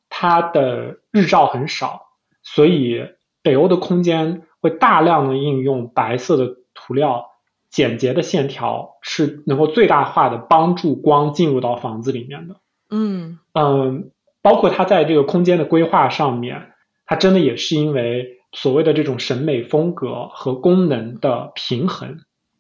[0.10, 2.08] 它的日照很少，
[2.42, 3.06] 所以
[3.44, 7.28] 北欧的空间会大量的应用白色的涂料，
[7.70, 12.56] 简洁的线条是能够最大化的帮助光进入到房子里面的。
[12.90, 14.10] 嗯嗯，
[14.42, 16.74] 包括它在这个空间的规划上面。
[17.10, 22.20] 它真的也是因为所谓的这种审美风格和功能的平衡。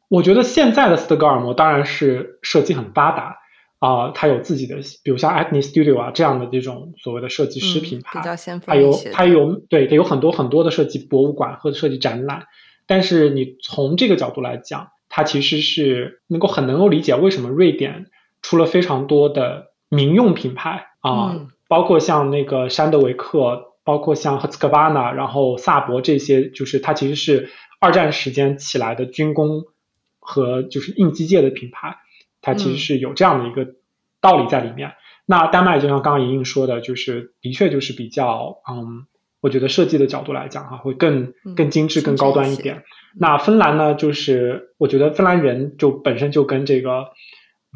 [0.09, 3.37] 我觉得现在的斯德哥尔摩当然是设计很发达
[3.79, 8.21] 啊，它有自己的，比如像 Acne Studio 啊这样的这种所谓的设计师品牌，
[8.65, 12.43] 它有它有对它有很多很多的设计博物馆和设计展览。
[12.85, 18.05] 但是你从这个角度来讲，它其实是能够很能够理解为什么瑞典
[18.41, 23.66] 出了非常多的民用品牌啊，包括像那个山德维克。
[23.87, 27.49] 包括像 q v a n a 然后萨博这些，就是它其实是
[27.79, 29.63] 二战时间起来的军工
[30.19, 31.95] 和就是硬机械的品牌，
[32.41, 33.75] 它其实是有这样的一个
[34.19, 34.91] 道理在里面。
[35.25, 39.05] 那丹麦就像刚刚莹莹说的，就是的确就是比较，嗯，
[39.39, 42.83] 我觉得设计的角度来讲哈，会更更精致、更高端一点。
[43.17, 47.13] 那芬兰呢，就是我觉得芬兰人就本身就跟这个。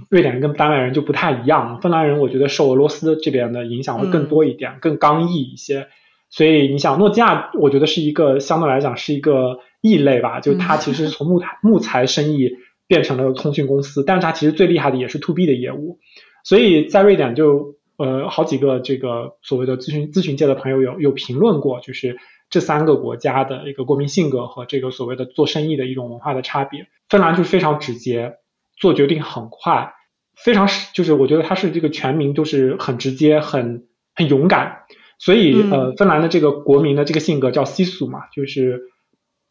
[0.10, 5.90] 瑞典人跟丹麦人就不太一样，芬兰人我觉得受俄罗斯这边的影响会更多一点，更刚毅一些。
[6.32, 15.99] 所以你想，诺基亚我觉得是一个相对来讲是一个异类吧，就它其实从木材木材生意变成了通讯公司，但是它其实最厉害的也是 to B 的业务。
[16.44, 22.18] 所以在瑞典就呃好几个这个所谓的咨询咨询界的朋友有有评论过，就是
[22.49, 26.88] 这三个国家的一个国民性格和这个所谓的做生意的一种文化的差别。
[27.10, 28.38] 芬兰就是非常直接。
[28.80, 29.94] 做决定很快，
[30.36, 33.86] 非常就是我觉得它是这个全民都是很直接、很
[34.16, 34.81] 很勇敢，
[35.23, 38.89] 所以呃，芬兰的这个国民的这个性格叫 sisu 嘛，就是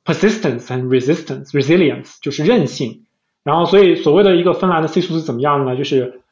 [0.04, 3.04] persistence and resistance resilience，就是韧性。
[3.44, 5.76] 然后所以所谓的一个芬兰的 sisu 是怎么样呢？
[5.76, 6.22] 就是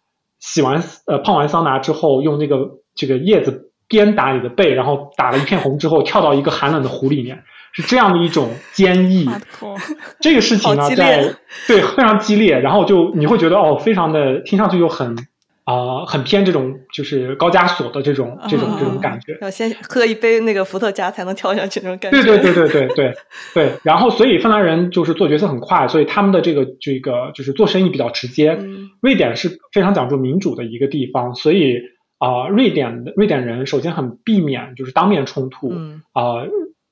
[0.40, 7.44] 洗完呃泡完桑拿之后，用那个这个叶子鞭打你的背，然后打了一片红之后，跳到一个寒冷的湖里面。
[7.70, 9.28] 是这样的一种坚毅，
[10.20, 11.36] 这个事情呢，在
[11.68, 15.14] 对非常激烈，然后就你会觉得哦，非常的听上去就很
[15.68, 19.36] 啊，很偏这种就是高加索的这种这种这种感觉。
[19.42, 22.22] 要先喝一杯那个伏特加才能跳下去那种感觉。
[22.22, 23.14] 对对对对对对
[23.52, 23.72] 对。
[23.82, 28.58] 然后，所以芬兰人就是做决策很快，所以他们的这个这个就是做生意比较直接。
[29.02, 31.76] 瑞典是非常讲究民主的一个地方，所以
[32.18, 35.72] 啊，瑞典的瑞典人首先很避免就是当面冲突
[36.14, 36.46] 啊。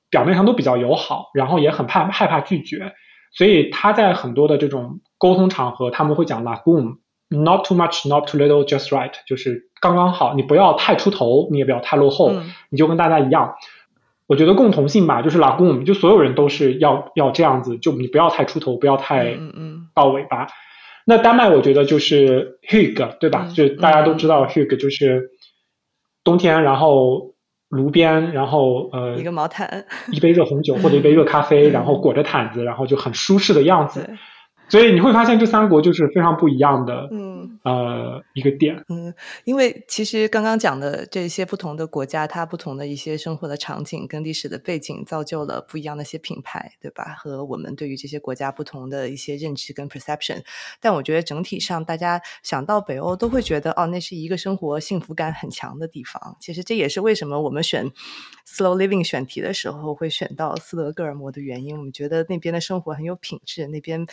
[0.09, 2.93] 表面上都比较友好，然后也很怕害怕拒绝，
[3.33, 6.45] 所以他在很多的这种沟通场合，他们会讲
[7.29, 12.31] lagoon，not too much，not too little，just right，就是刚刚好，你不要太出头，你也不要太落后，
[12.69, 13.55] 你就跟大家一样。
[14.27, 19.37] 我觉得共同性吧，就是 lagoon，就所有人都是要要这样子，就你不要太出头，不要太
[19.93, 20.47] 到尾巴。
[21.05, 23.47] 那丹麦我觉得就是 hug，对吧？
[23.53, 25.31] 就大家都知道 hug 就是
[26.23, 27.33] 冬天，然后。
[27.69, 29.83] 炉边，然后呃，一个毛毯，
[30.13, 34.09] 一杯热红酒或者一杯热咖啡，然后裹着毯子，然后就很舒适的样子。
[34.69, 38.83] 所以你会发现这三国就是非常不一样的，嗯，呃，一个点。
[38.89, 39.13] 嗯，
[39.45, 47.15] 因为其实刚刚讲的这些不同的国家，它不同的一些生活的场景跟历史的背景，造就了不一样的一些品牌，对吧？
[47.17, 50.43] 和我们对于这些国家不同的一些认知跟 perception。
[50.81, 56.35] 但我觉得整体上，大家想到北欧都会觉得，哦，那是一个生活幸福感很强的地方。
[56.41, 57.89] 其实这也是为什么我们选
[58.45, 61.77] slow living 选题的时候会选到斯德哥尔摩的原因。
[61.77, 64.05] 我们觉得那边的生活很有品质，那边。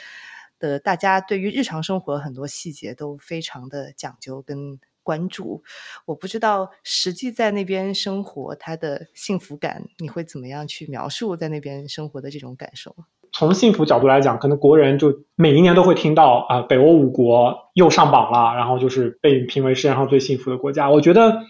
[0.69, 5.63] 的大家对于日常生活很多细节都非常的讲究跟关注，
[6.07, 12.97] 我不知道实际在那边生活，他的幸福感你会怎么样去描述在那边生活的这种感受？
[13.31, 20.89] 从幸福角度来讲，可能国人就每一年都会听到啊，北欧五国又上榜了，然后就是被评为世界上最幸福的国家。
[20.91, 21.43] 我觉得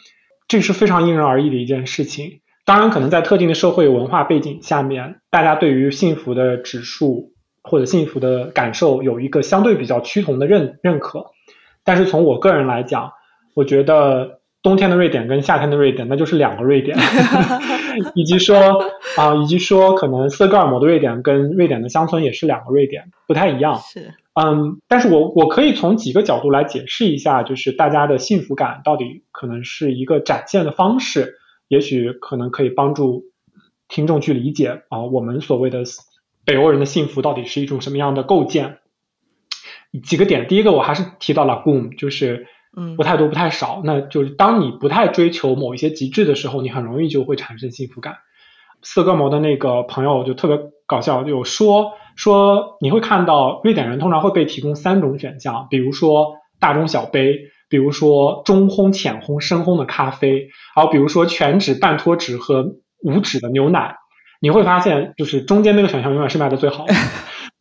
[0.48, 2.40] 这是非常因人而异的一件事情。
[2.64, 7.33] 当然，可能在特定的社会文化背景下面，大家对于幸福的指数。
[7.64, 11.30] 或者幸福的感受有一个相对比较趋同的认认可，
[11.82, 13.12] 但是从我个人来讲，
[13.54, 16.96] 我觉得冬天的瑞典跟夏天的瑞典那就是两个瑞典，
[18.14, 18.84] 以及说
[19.16, 23.78] 啊，以及说可能斯德哥尔摩的瑞典跟瑞典的乡村也是两个瑞典，不太一样。
[23.78, 31.36] 是，嗯，但是我我可以从几个角度来解释一下，就是大家的幸福感到底可能是一个展现的方式，
[31.68, 33.24] 也许可能可以帮助
[33.88, 35.84] 听众去理解啊，我们所谓的
[36.44, 38.78] 北欧人的幸福到底是一种什么样的构建。
[40.02, 48.16] 几个点，第一个我还是提到了 Goom，就是嗯，不太多不太少，那就是当你不太追求某一些极致的时候，你很容易就会产生幸福感。
[48.82, 57.38] 斯德哥尔摩的那个朋友就特别搞笑，有说说你会看到瑞典人通常会被提供三种选项，比如说大中小杯，
[57.68, 63.96] 比如说中烘、浅烘、深烘的咖啡，还有比如说全脂、半脱脂和无脂的牛奶。
[64.44, 66.92] 你会发现，就是中间那个选项永远是卖的最好的。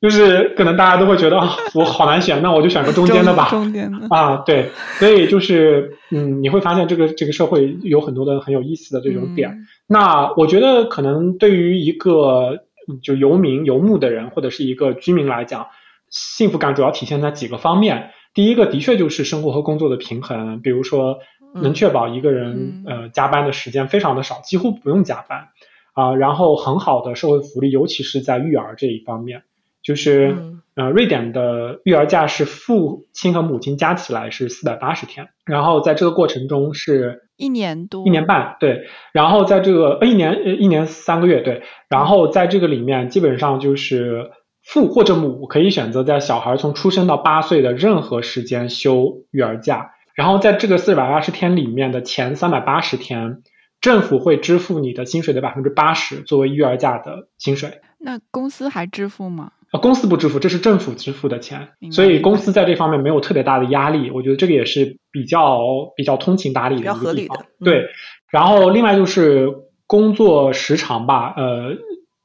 [0.04, 3.48] 就是可能大家都会觉得啊，我好难选，那我就选个中间的吧。
[3.50, 4.70] 中间的啊，对，
[5.00, 9.52] 所以就是嗯，你会发现这个这个社会有很多的很有意思的这种点。
[9.52, 12.60] 嗯那我觉得可能对于一个
[13.02, 15.68] 就游民游牧的人或者是一个居民来讲，
[16.10, 18.10] 幸福感主要体现在几个方面。
[18.34, 21.20] 第一个的确就是生活和工作的平衡，比如说
[21.54, 25.50] 能确保一个人、呃加班的时间非常的少，几乎不用加班
[25.94, 29.44] 啊、然后很好的社会福利，尤其是在育儿这一方面。
[29.82, 44.32] 就是、嗯呃，瑞典的育儿假是父亲和母亲加起来是四百八十天，然后在这个过程中是一年多，一年半，对，然后在这个呃一年呃一年三个月，对，然后在这个里面基本上就是
[44.64, 53.44] 父或者母可以选择在小孩从出生到八岁的任何时间休育儿假，然后在这个四百八十天里面的前三百八十天，
[53.84, 57.82] 政府会支付你的薪水的百分之八十作为育儿假的薪水。
[58.00, 59.52] 那公司还支付吗？
[59.72, 64.10] 啊，公司不支付，这是政府支付的钱所以公司在这方面没有特别大的压力。
[64.10, 65.60] 我觉得这个也是比较
[65.98, 67.54] 比较通情达理的比较一个地方合理的。
[67.60, 67.90] 嗯对，
[68.32, 69.50] 然后另外就是
[69.86, 71.76] 工作时长吧，呃，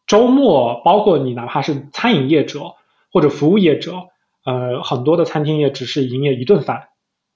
[0.06, 2.60] 周末包括你哪怕是餐饮业者
[3.12, 3.94] 或者服务业者，
[4.44, 6.84] 呃，很多的餐厅也只是营业一顿饭，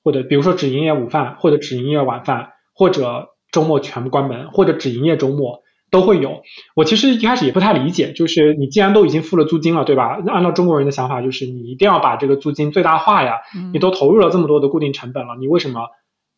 [0.04, 5.62] 或者比如说只营业午饭，或者只营业晚饭，或者周末全部关门，或者只营业周末。
[5.92, 6.40] 都会有。
[6.74, 10.18] 我其实一开始也不太理解，就是你既然都已经付了租金了，对吧？
[10.24, 13.40] 那按照中国人的想法，就是你一定要把这个租金最大化呀。
[13.54, 15.88] 嗯你都投入了这么多的固定成本了，你为什么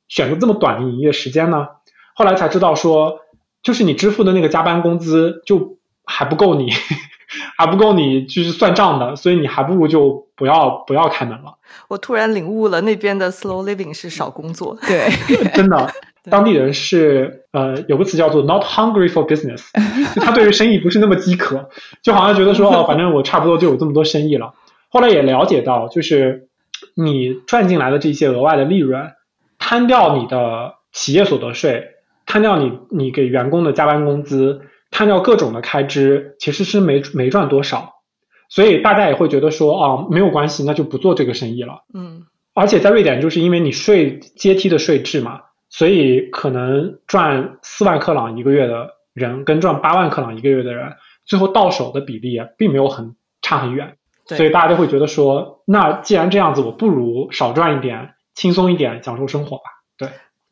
[0.09, 1.69] 选择这么短的营业时间呢？
[2.17, 3.21] 后来才知道说，
[3.63, 6.71] 就是你支付的那个加班工资就还不够你，
[7.57, 11.59] 还不够你就是算账的，所以你还不如就不要不要开门了。
[11.87, 14.77] 我突然领悟了，那边的 slow living 是少工作。
[14.85, 15.09] 对，
[15.55, 15.89] 真的，
[16.31, 19.63] 当地人是呃有个词叫做 not hungry for business，
[20.15, 21.69] 就他对于生意不是那么饥渴，
[22.03, 24.55] 就好像觉得说 哦，反正我差不多就有这么多生意了。
[24.89, 26.49] 后来也了解到，就是
[26.95, 29.13] 你赚进来的这些额外的利润，
[29.59, 31.89] 摊掉你的企业所得税，
[32.27, 37.95] 摊掉你你给员工的加班工资，摊掉各种的开支，其实是没没赚多少。
[38.49, 41.85] 所以大家也会觉得说啊，没有关系，那就不做这个生意了。
[41.93, 42.23] 嗯
[42.57, 45.41] 而且在瑞典，就是因为你税阶梯的税制嘛，
[45.77, 50.93] 所以可能赚四万克朗一个月的人跟赚八万克朗一个月的人，
[51.27, 53.97] 最后到手的比例啊并没有很差很远，
[54.29, 59.65] 对所以大家就会觉得说，那既然这样子，我不如少赚一点，轻松一点，享受生活吧。
[59.99, 60.09] 对，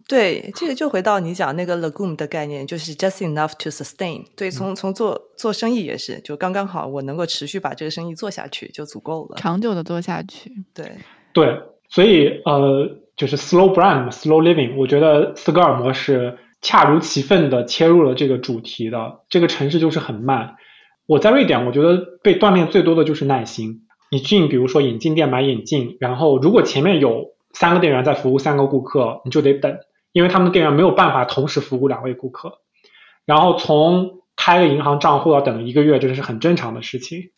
[0.09, 4.25] 对，这个就回到你讲那个 lagoon 的概念，就是 just enough to sustain。
[4.37, 9.37] 对，从从做做生意也是，就刚刚好，我能够持续把这个生意做下去就足够了。
[9.37, 10.51] 长久的做下去。
[10.75, 10.93] 对，
[11.33, 19.21] 对，所以呃，就是 slow brand slow living，我觉得斯德哥尔摩是恰如其分的切入了这个主题的。
[19.29, 20.57] 这个城市就是很慢。
[21.07, 23.87] 我在瑞典，我觉得被锻炼最多的就是耐心。
[24.11, 29.79] 你进，比如说眼镜店买眼镜，然后如果前面有三个店员在服务三个顾客，你就得等，
[30.13, 32.59] 因为他们的店员没有办法同时服务两位顾客。
[33.25, 37.31] 然后从开个银行账户要等一个月，这是很正常的事情。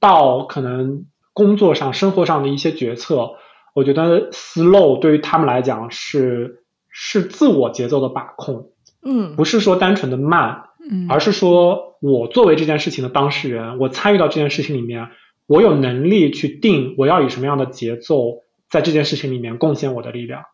[0.00, 3.36] 到可能工作上、生活上的一些决策，
[3.74, 8.70] 我觉得 slow 对于他们来讲是是自我节奏的把控，
[9.02, 9.34] 嗯。
[9.36, 15.08] 不是说单纯的慢，嗯，而是说我作为这件事情的当事人，我参与到这件事情里面，
[15.46, 20.44] 我有能力去定我要以什么样的节奏在这件事情里面贡献我的力量。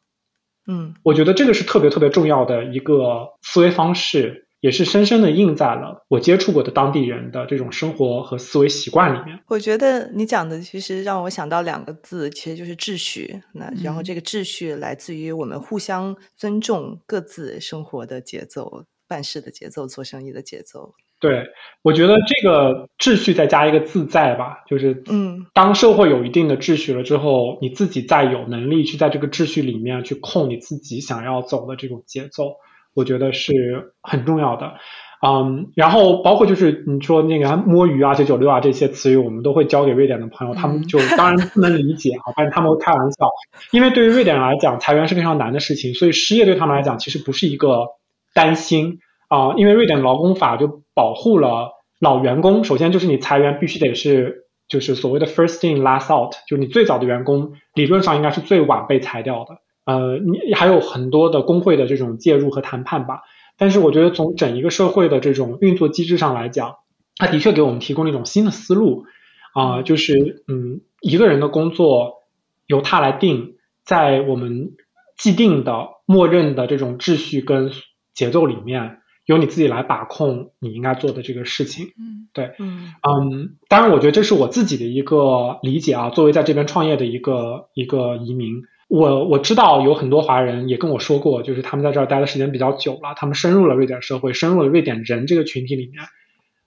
[0.66, 0.94] 嗯。
[1.02, 9.38] 我觉得这个是特别特别重要的一个思维方式，也是深深的印在了我接触过的当地人的这种生活和思维习惯里面。
[9.46, 13.40] 我觉得你讲的其实让我想到两个字，其实就是秩序。
[13.54, 20.94] 那然后嗯这个秩序来自于我们互相尊重各自生活的节奏、办事的节奏、做生意的节奏。
[21.20, 21.46] 对，
[21.82, 32.54] 我觉得这个秩序再加一个自在吧，就是嗯当社会有一定的秩序了之后，你自己再有能力去在这个秩序里面去控你自己想要走的这种节奏，
[32.98, 34.74] 我觉得是很重要的。
[35.20, 43.26] 嗯，然后包括就是你说那个摸鱼啊、九九六啊这些词语，我们都会教给瑞典的朋友，他们就当然不能理解啊，但是他们会开玩笑，
[43.72, 47.86] 因为对于瑞典人来讲，裁员是非常难的事情，所以失业对他们来讲其实不是一个
[48.34, 48.98] 担心
[49.28, 51.70] 啊，因为瑞典劳工法就保护了
[52.00, 59.56] 老员工，首先就是你裁员必须得是就是所谓的 first in last out，就是你最早的员工理论上应该是最晚被裁掉的。
[59.88, 63.22] 呃，你还有很多的工会的这种介入和谈判吧，
[63.56, 66.76] 但是我觉得从整一个社会的这种运作机制上来讲，
[67.16, 69.06] 它的确给我们提供了一种新的思路
[69.54, 72.24] 啊，就是嗯，一个人的工作
[72.66, 74.72] 由他来定，在我们
[75.16, 77.70] 既定的默认的这种秩序跟
[78.12, 81.86] 节奏里面，由你自己来把控你应该做的这个事情。
[81.98, 88.64] 嗯，对，嗯嗯，当然，我觉得这是我自己的一个理解啊，作为在这边创业的一个一个移民。
[88.88, 96.02] 我我知道有很多华人也跟我说过，就是他们在这儿待的时间比较久了，他们深入了瑞典社会，深入了瑞典人这个群体里面，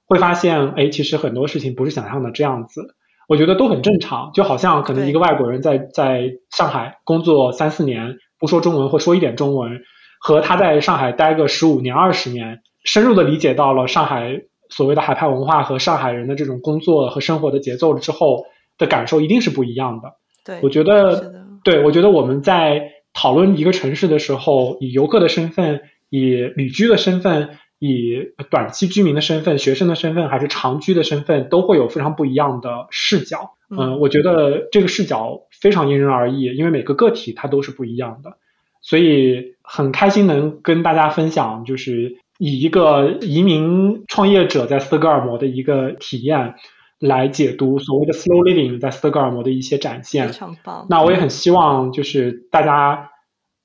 [0.06, 2.96] 会发现，哎，其实很多事情不是想象的这样子。
[3.28, 9.82] 我觉得都很正常，就好像可能一个外国人在在上海工作三四年，不说中文或说一点中文，
[10.20, 18.46] 和他在上海待个十五年、二十年，深入的理解到了上海所谓的海派文化和上海人的这种工作和生活的节奏了之后
[18.78, 20.14] 的感受，一定是不一样的。
[20.46, 21.41] 对，我觉得。
[21.64, 28.18] 对，我觉得我们在讨论一个城市的时候，以游客的身份、以旅居的身份、以
[28.50, 33.52] 短期居民的身份、学生的身份，还是长居的身份，都会有非常不一样的视角。
[33.70, 38.38] 嗯，我觉得这个视角非常因人而异，因为每个个体它都是不一样的。
[38.82, 46.56] 所以很开心能跟大家分享，就是以一个移民创业者在斯德哥尔摩的一个体验。
[47.02, 50.86] 来解读所谓的 slow living 在斯德哥尔摩的一些展现，非常棒。
[50.88, 53.10] 那我也很希望，就是大家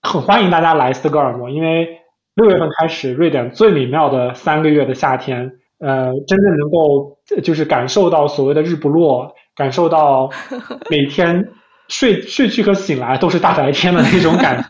[0.01, 2.01] 很欢迎大家来斯德哥尔摩，因为
[2.35, 10.31] 六月份开始，瑞典最美妙的三个月的夏天，呃，真正能够就是感受到所谓的日不落，感受到
[10.89, 11.51] 每天
[11.89, 14.69] 睡 睡去和醒来都是大白天的那种感觉，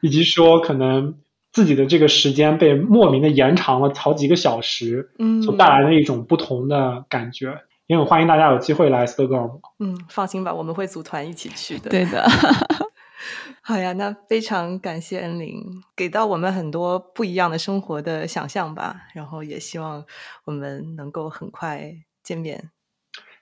[0.00, 1.16] 以及说可能。
[1.54, 7.60] 自己的这个时间被莫名的延长了好几个小时，嗯，所带来的一种不同的感觉。
[7.86, 9.60] 也很欢迎大家有机会来斯德哥尔摩。
[9.78, 11.90] 嗯，放心吧，我们会组团一起去的。
[11.90, 12.26] 对的。
[13.62, 15.62] 好呀，那非常感谢恩玲，
[15.94, 18.96] 给到我们很多不一样的生活的想象吧。
[19.14, 20.04] 然后也希望
[20.46, 22.70] 我们能够很快见面。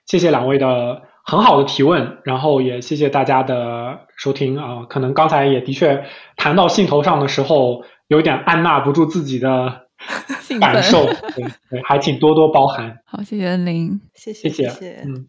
[0.05, 4.85] 谢谢两位的很好的提问，然后也谢谢大家的收听啊。
[4.89, 7.83] 可能刚才也的确谈到兴头上的时候。
[8.13, 9.87] 有点按捺不住自己的
[10.59, 12.99] 感受，对对，还请多多包涵。
[13.05, 15.27] 好，谢谢恩玲，谢谢谢谢，嗯。